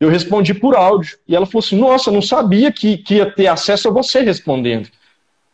[0.00, 1.16] eu respondi por áudio.
[1.28, 4.88] E ela falou assim: Nossa, não sabia que, que ia ter acesso a você respondendo.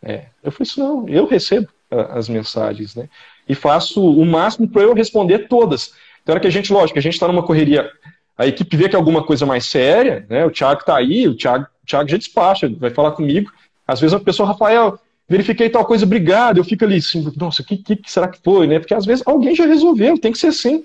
[0.02, 3.08] É, eu falei assim: Não, eu recebo as mensagens, né?
[3.48, 5.94] E faço o máximo para eu responder todas.
[6.22, 7.90] Então, era que a gente, lógico, a gente está numa correria,
[8.36, 10.44] a equipe vê que é alguma coisa mais séria, né?
[10.44, 13.50] O Thiago está aí, o Thiago, o Thiago já despacha, vai falar comigo.
[13.86, 16.58] Às vezes a pessoa, Rafael, verifiquei tal coisa, obrigado.
[16.58, 18.78] Eu fico ali assim, nossa, o que, que, será que foi, né?
[18.78, 20.84] Porque às vezes alguém já resolveu, tem que ser assim.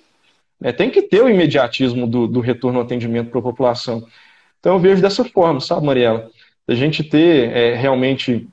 [0.61, 4.07] É, tem que ter o imediatismo do, do retorno ao atendimento para a população.
[4.59, 6.31] Então eu vejo dessa forma, sabe, Mariela?
[6.67, 8.47] A gente ter é, realmente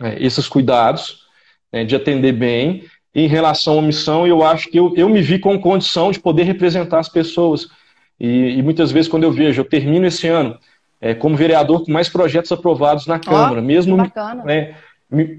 [0.00, 1.26] é, esses cuidados
[1.72, 2.84] né, de atender bem.
[3.14, 6.44] Em relação à missão, eu acho que eu, eu me vi com condição de poder
[6.44, 7.68] representar as pessoas.
[8.18, 10.58] E, e muitas vezes, quando eu vejo, eu termino esse ano
[11.02, 13.96] é, como vereador com mais projetos aprovados na Câmara, oh, mesmo
[14.44, 14.76] né,
[15.10, 15.36] me,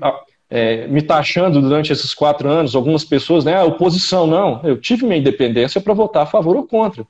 [0.50, 5.06] é, me taxando durante esses quatro anos, algumas pessoas, né, a oposição, não, eu tive
[5.06, 7.08] minha independência para votar a favor ou contra.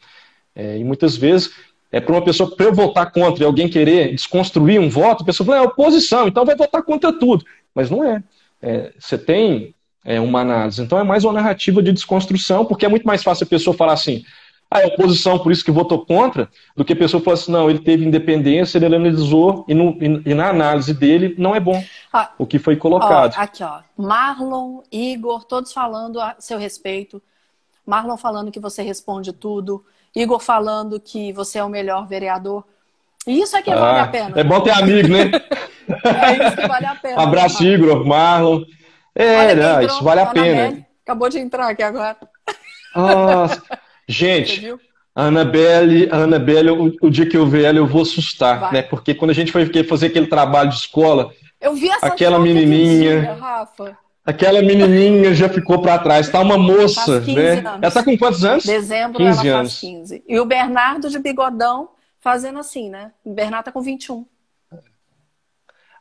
[0.56, 1.52] É, e muitas vezes,
[1.94, 5.26] é para uma pessoa, para eu votar contra e alguém querer desconstruir um voto, a
[5.28, 7.46] pessoa fala, é oposição, então vai votar contra tudo.
[7.74, 8.24] Mas não é.
[8.60, 10.82] é você tem é, uma análise.
[10.82, 13.94] Então é mais uma narrativa de desconstrução, porque é muito mais fácil a pessoa falar
[13.94, 14.26] assim,
[14.72, 17.70] ah, é oposição, por isso que votou contra, do que a pessoa falar assim, não,
[17.70, 21.80] ele teve independência, ele analisou, e, no, e na análise dele não é bom
[22.40, 23.36] o que foi colocado.
[23.38, 23.82] Ó, aqui, ó.
[23.96, 27.22] Marlon, Igor, todos falando a seu respeito.
[27.86, 29.86] Marlon falando que você responde tudo.
[30.16, 32.64] Igor falando que você é o melhor vereador.
[33.26, 34.40] Isso é que ah, vale a pena.
[34.40, 35.32] É bom ter amigo, né?
[36.04, 37.22] é isso que vale a pena.
[37.24, 38.64] Abraço, né, Igor, Marlon.
[39.16, 40.86] É, não, isso vale a pena.
[41.04, 42.18] acabou de entrar aqui agora.
[42.96, 43.64] Nossa.
[44.08, 44.76] Gente,
[45.16, 48.74] Anabelle, Anabelle o, o, dia que eu ver ela, eu vou assustar, Vai.
[48.74, 48.82] né?
[48.82, 53.22] Porque quando a gente foi fazer aquele trabalho de escola, eu vi essa aquela menininha,
[53.22, 53.98] dia, Rafa.
[54.26, 56.30] Aquela menininha já ficou para trás.
[56.30, 57.60] Tá uma moça, né?
[57.60, 57.80] Anos.
[57.82, 58.66] Ela tá com quantos anos?
[58.66, 59.80] Dezembro 15 ela anos.
[59.80, 60.24] faz 15.
[60.28, 63.12] E o Bernardo de bigodão fazendo assim, né?
[63.24, 64.26] O Bernardo tá com 21.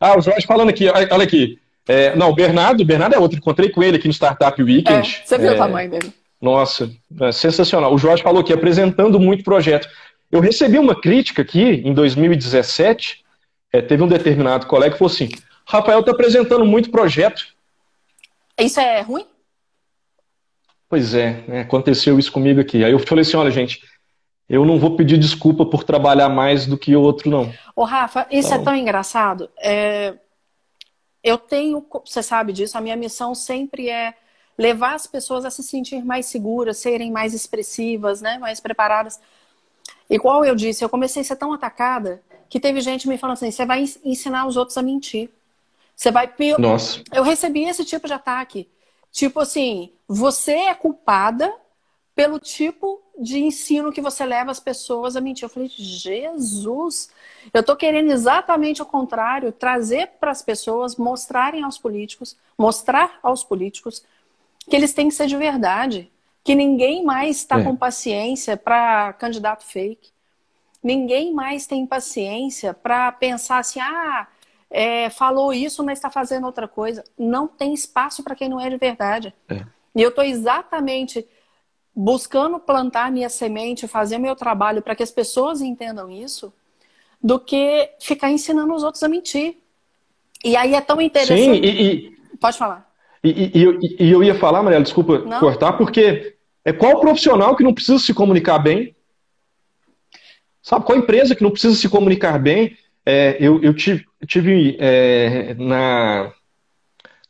[0.01, 1.59] Ah, o Jorge falando aqui, olha aqui.
[1.87, 3.39] É, não, o Bernardo, o Bernardo é outro.
[3.39, 5.21] Encontrei com ele aqui no Startup Weekend.
[5.23, 6.13] É, você viu é, o tamanho dele?
[6.41, 7.93] Nossa, é sensacional.
[7.95, 9.89] O Jorge falou aqui, apresentando muito projeto.
[10.31, 13.23] Eu recebi uma crítica aqui em 2017.
[13.73, 15.29] É, teve um determinado colega que falou assim:
[15.67, 17.45] Rafael está apresentando muito projeto.
[18.59, 19.27] Isso é ruim?
[20.89, 22.85] Pois é, né, aconteceu isso comigo aqui.
[22.85, 23.83] Aí eu falei assim: olha, gente,
[24.49, 27.53] eu não vou pedir desculpa por trabalhar mais do que o outro, não.
[27.75, 28.61] Ô, Rafa, isso é então...
[28.61, 29.51] é tão engraçado.
[29.59, 30.15] É...
[31.25, 34.13] Eu tenho, você sabe disso, a minha missão sempre é
[34.59, 39.21] levar as pessoas a se sentir mais seguras, serem mais expressivas, né, mais preparadas.
[40.11, 43.51] Igual eu disse, eu comecei a ser tão atacada que teve gente me falando assim:
[43.51, 45.31] você vai ensinar os outros a mentir.
[46.03, 46.29] Você vai.
[46.59, 47.01] Nossa.
[47.13, 48.69] Eu recebi esse tipo de ataque.
[49.13, 51.55] Tipo assim, você é culpada
[52.13, 55.45] pelo tipo de ensino que você leva as pessoas a mentir.
[55.45, 57.09] Eu falei, Jesus,
[57.55, 63.45] eu estou querendo exatamente o contrário, trazer para as pessoas, mostrarem aos políticos, mostrar aos
[63.45, 64.03] políticos
[64.69, 66.11] que eles têm que ser de verdade,
[66.43, 67.63] que ninguém mais está é.
[67.63, 70.11] com paciência para candidato fake,
[70.83, 74.27] ninguém mais tem paciência para pensar assim, ah,
[74.73, 77.05] é, falou isso, mas está fazendo outra coisa.
[77.19, 79.35] Não tem espaço para quem não é de verdade.
[79.49, 79.65] É.
[79.95, 81.27] E eu estou exatamente
[81.95, 86.53] buscando plantar minha semente, fazer meu trabalho para que as pessoas entendam isso,
[87.23, 89.59] do que ficar ensinando os outros a mentir.
[90.43, 91.41] E aí é tão interessante.
[91.41, 92.17] Sim, e, e...
[92.41, 92.91] Pode falar.
[93.23, 95.39] E, e, e, eu ia falar, Mariela, desculpa não.
[95.39, 98.97] cortar, porque é qual profissional que não precisa se comunicar bem?
[100.61, 102.77] Sabe, qual empresa que não precisa se comunicar bem?
[103.05, 106.33] É, eu, eu tive, tive é, na,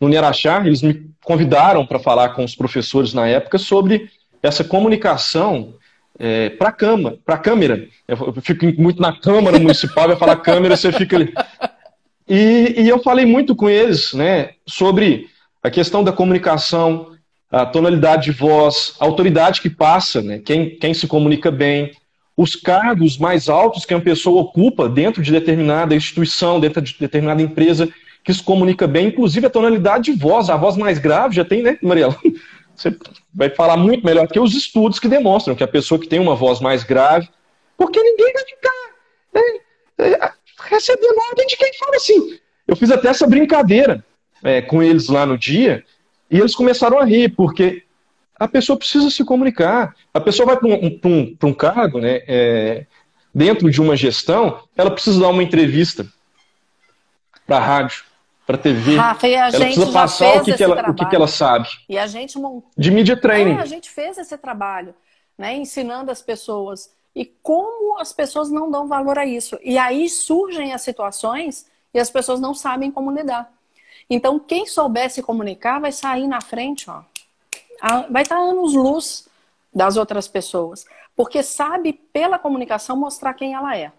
[0.01, 4.11] no Niaraxá, eles me convidaram para falar com os professores na época sobre
[4.43, 5.75] essa comunicação
[6.19, 7.89] é, para a câmara, câmera.
[8.07, 11.33] Eu fico muito na Câmara Municipal, vai falar câmera, você fica ali.
[12.29, 15.27] E, e eu falei muito com eles né, sobre
[15.63, 17.13] a questão da comunicação,
[17.51, 20.39] a tonalidade de voz, a autoridade que passa, né?
[20.39, 21.93] quem, quem se comunica bem,
[22.37, 27.43] os cargos mais altos que uma pessoa ocupa dentro de determinada instituição, dentro de determinada
[27.43, 27.89] empresa,
[28.25, 31.63] que se comunica bem, inclusive a tonalidade de voz, a voz mais grave já tem,
[31.63, 32.17] né, Mariela?
[32.75, 32.97] Você
[33.35, 36.35] vai falar muito melhor que os estudos que demonstram que a pessoa que tem uma
[36.35, 37.29] voz mais grave,
[37.77, 38.71] porque ninguém vai ficar
[39.35, 39.43] né,
[39.99, 40.33] é,
[40.71, 42.39] recebendo ordem de quem fala assim.
[42.67, 44.05] Eu fiz até essa brincadeira
[44.43, 45.85] é, com eles lá no dia,
[46.31, 47.83] e eles começaram a rir, porque
[48.43, 49.95] a pessoa precisa se comunicar.
[50.13, 52.87] A pessoa vai para um, um, um, cargo, né, é,
[53.33, 56.05] dentro de uma gestão, ela precisa dar uma entrevista
[57.47, 58.03] para a rádio,
[58.45, 58.97] para a TV.
[58.97, 61.29] Rafa, e a ela gente precisa passar o que, que ela, o que, que ela
[61.29, 61.69] sabe.
[61.89, 62.69] E a gente montou.
[62.77, 63.59] De media training.
[63.59, 64.93] É, a gente fez esse trabalho,
[65.39, 66.93] né, ensinando as pessoas.
[67.15, 69.57] E como as pessoas não dão valor a isso.
[69.63, 73.53] E aí surgem as situações e as pessoas não sabem como lidar.
[74.11, 77.03] Então, quem souber se comunicar vai sair na frente, ó.
[78.11, 79.29] Vai estar anos luz
[79.75, 80.85] das outras pessoas.
[81.17, 83.93] Porque sabe, pela comunicação, mostrar quem ela é.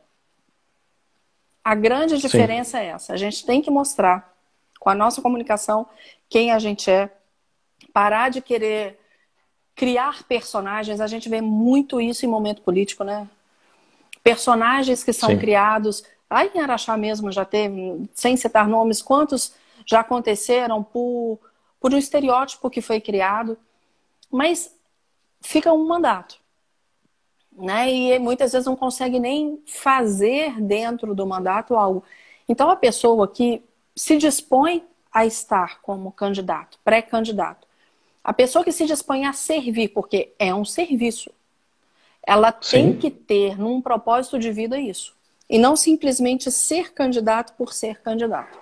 [1.63, 2.84] A grande diferença Sim.
[2.84, 3.13] é essa.
[3.13, 4.34] A gente tem que mostrar,
[4.79, 5.88] com a nossa comunicação,
[6.29, 7.09] quem a gente é.
[7.91, 8.99] Parar de querer
[9.75, 10.99] criar personagens.
[10.99, 13.27] A gente vê muito isso em momento político, né?
[14.23, 15.38] Personagens que são Sim.
[15.38, 16.03] criados.
[16.29, 19.53] Aí em Araxá mesmo já teve, sem citar nomes, quantos
[19.86, 21.39] já aconteceram por,
[21.79, 23.57] por um estereótipo que foi criado.
[24.34, 24.75] Mas
[25.41, 26.43] fica um mandato
[27.57, 27.91] né?
[27.91, 32.03] E muitas vezes não consegue nem fazer dentro do mandato algo.
[32.47, 33.61] Então a pessoa que
[33.95, 37.67] se dispõe a estar como candidato, pré-candidato,
[38.23, 41.29] a pessoa que se dispõe a servir, porque é um serviço,
[42.25, 42.71] ela Sim.
[42.71, 45.13] tem que ter num propósito de vida isso.
[45.49, 48.57] E não simplesmente ser candidato por ser candidato.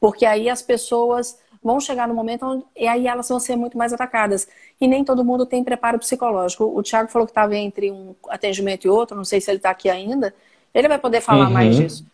[0.00, 3.78] Porque aí as pessoas vão chegar no momento onde, e aí elas vão ser muito
[3.78, 4.48] mais atacadas.
[4.80, 6.64] E nem todo mundo tem preparo psicológico.
[6.64, 9.70] O Tiago falou que estava entre um atendimento e outro, não sei se ele está
[9.70, 10.34] aqui ainda.
[10.74, 11.52] Ele vai poder falar uhum.
[11.52, 12.04] mais disso.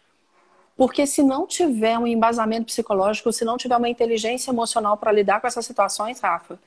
[0.76, 5.40] Porque se não tiver um embasamento psicológico, se não tiver uma inteligência emocional para lidar
[5.40, 6.59] com essas situações, Rafa.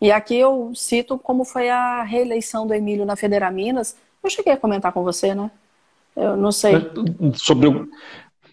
[0.00, 3.96] E aqui eu cito como foi a reeleição do Emílio na Federaminas.
[4.22, 5.50] Eu cheguei a comentar com você, né?
[6.14, 6.74] Eu não sei.
[7.34, 7.88] Sobre o,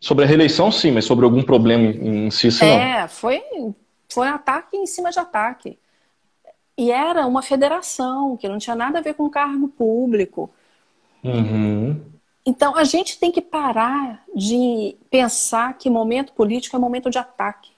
[0.02, 3.42] Sobre a reeleição, sim, mas sobre algum problema em si, sim, É, foi,
[4.08, 5.78] foi ataque em cima de ataque.
[6.78, 10.50] E era uma federação, que não tinha nada a ver com cargo público.
[11.22, 12.02] Uhum.
[12.46, 17.72] Então, a gente tem que parar de pensar que momento político é momento de ataque.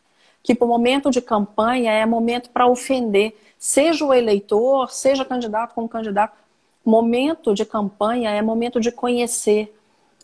[0.44, 3.36] Que o momento de campanha é momento para ofender.
[3.58, 6.38] Seja o eleitor, seja candidato como candidato.
[6.86, 9.76] Momento de campanha é momento de conhecer,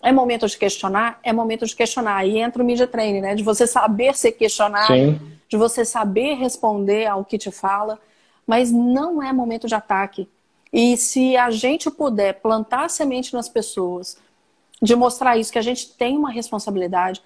[0.02, 1.20] é momento de questionar?
[1.24, 2.18] É momento de questionar.
[2.18, 3.36] Aí entra o media training, né?
[3.36, 5.20] De você saber ser questionado, Sim.
[5.50, 8.00] de você saber responder ao que te fala,
[8.46, 10.28] mas não é momento de ataque.
[10.72, 14.18] E se a gente puder plantar semente nas pessoas,
[14.82, 17.22] de mostrar isso, que a gente tem uma responsabilidade.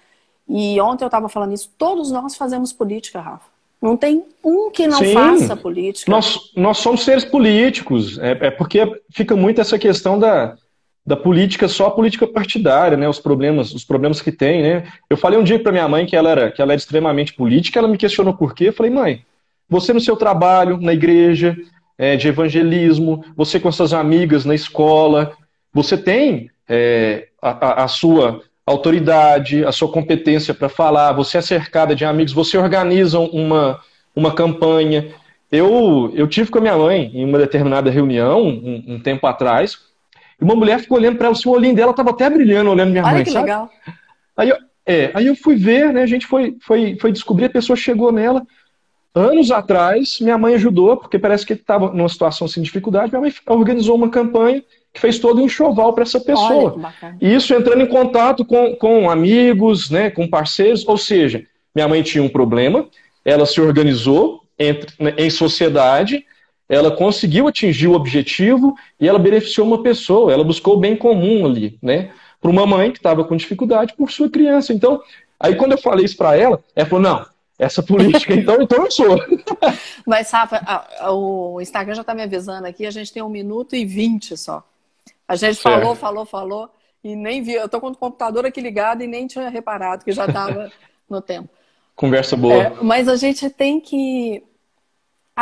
[0.48, 3.52] E ontem eu estava falando isso, todos nós fazemos política, Rafa.
[3.80, 6.10] Não tem um que não Sim, faça política.
[6.10, 8.16] Nós, nós somos seres políticos.
[8.18, 10.56] É, é porque fica muito essa questão da,
[11.04, 13.08] da política só a política partidária, né?
[13.08, 14.84] Os problemas, os problemas que tem, né?
[15.10, 17.78] Eu falei um dia para minha mãe que ela era que ela era extremamente política,
[17.78, 18.68] ela me questionou por quê.
[18.68, 19.24] Eu falei, mãe,
[19.68, 21.56] você no seu trabalho, na igreja,
[21.98, 25.32] é, de evangelismo, você com suas amigas na escola,
[25.72, 31.94] você tem é, a, a, sua autoridade, a sua competência para falar, você é cercada
[31.94, 33.80] de amigos, você organiza uma,
[34.14, 35.12] uma campanha.
[35.50, 39.78] Eu, eu tive com a minha mãe em uma determinada reunião, um, um tempo atrás,
[40.42, 42.90] e uma mulher ficou olhando para ela, assim, o olhinho dela estava até brilhando olhando
[42.90, 43.24] minha Olha mãe.
[43.24, 43.44] que sabe?
[43.44, 43.70] legal.
[44.36, 46.02] Aí eu, é, aí eu fui ver, né?
[46.02, 48.44] A gente foi, foi, foi descobrir, a pessoa chegou nela.
[49.14, 53.12] Anos atrás, minha mãe ajudou, porque parece que estava numa situação sem dificuldade.
[53.12, 56.92] Minha mãe organizou uma campanha que fez todo um enxoval para essa pessoa.
[57.20, 60.84] E isso entrando em contato com, com amigos, né, com parceiros.
[60.88, 62.88] Ou seja, minha mãe tinha um problema,
[63.24, 66.26] ela se organizou entre, né, em sociedade
[66.68, 71.46] ela conseguiu atingir o objetivo e ela beneficiou uma pessoa, ela buscou o bem comum
[71.46, 72.12] ali, né?
[72.40, 74.72] Para uma mãe que estava com dificuldade por sua criança.
[74.72, 75.00] Então,
[75.38, 77.26] aí quando eu falei isso para ela, ela falou: não,
[77.58, 79.16] essa política, então, então eu sou.
[80.06, 80.60] Mas, Rafa,
[81.12, 84.64] o Instagram já está me avisando aqui, a gente tem um minuto e vinte só.
[85.28, 85.80] A gente certo.
[85.80, 86.70] falou, falou, falou,
[87.04, 87.54] e nem vi.
[87.54, 90.70] Eu estou com o computador aqui ligado e nem tinha reparado que já estava
[91.08, 91.48] no tempo.
[91.94, 92.54] Conversa boa.
[92.54, 94.42] É, mas a gente tem que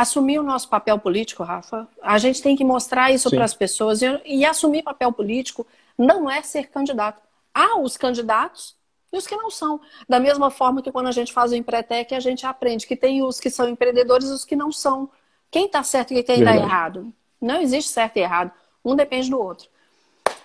[0.01, 1.87] assumir o nosso papel político, Rafa.
[2.01, 4.01] A gente tem que mostrar isso para as pessoas.
[4.01, 5.65] E, e, assumir papel político
[5.97, 7.21] não é ser candidato.
[7.53, 8.75] Há os candidatos
[9.13, 9.79] e os que não são.
[10.09, 13.21] Da mesma forma que quando a gente faz o Empretec, a gente aprende que tem
[13.21, 15.09] os que são empreendedores e os que não são.
[15.49, 17.13] Quem está certo e quem está errado?
[17.39, 18.51] Não existe certo e errado.
[18.83, 19.69] Um depende do outro.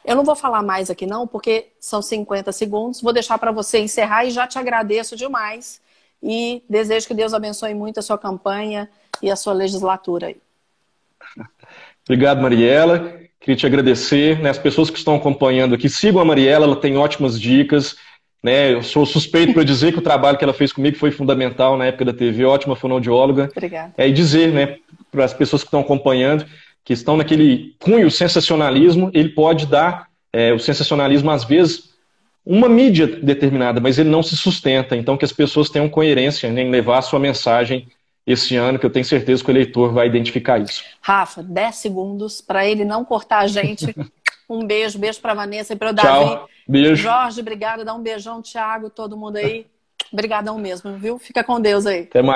[0.05, 3.01] Eu não vou falar mais aqui não, porque são 50 segundos.
[3.01, 5.81] Vou deixar para você encerrar e já te agradeço demais.
[6.23, 8.91] E desejo que Deus abençoe muito a sua campanha
[9.23, 10.37] e a sua legislatura aí.
[12.05, 13.21] Obrigado, Mariela.
[13.41, 14.41] Queria te agradecer.
[14.41, 17.97] Né, as pessoas que estão acompanhando aqui, sigam a Mariela, ela tem ótimas dicas.
[18.43, 21.77] Né, eu sou suspeito para dizer que o trabalho que ela fez comigo foi fundamental
[21.77, 23.49] na época da TV, ótima fonoaudióloga.
[23.51, 23.93] Obrigada.
[23.99, 24.77] É, e dizer né,
[25.11, 26.47] para as pessoas que estão acompanhando,
[26.85, 31.91] que estão naquele cunho sensacionalismo, ele pode dar é, o sensacionalismo, às vezes,
[32.45, 34.95] uma mídia determinada, mas ele não se sustenta.
[34.95, 37.89] Então, que as pessoas tenham coerência né, em levar a sua mensagem
[38.27, 40.83] esse ano, que eu tenho certeza que o eleitor vai identificar isso.
[41.01, 43.95] Rafa, 10 segundos para ele não cortar a gente.
[44.49, 46.25] Um beijo, beijo para Vanessa e para o Davi.
[46.25, 46.95] Tchau, beijo.
[46.95, 47.85] Jorge, obrigado.
[47.85, 49.67] Dá um beijão, Thiago, todo mundo aí.
[50.13, 51.19] Obrigadão mesmo, viu?
[51.19, 52.03] Fica com Deus aí.
[52.03, 52.25] Até mais.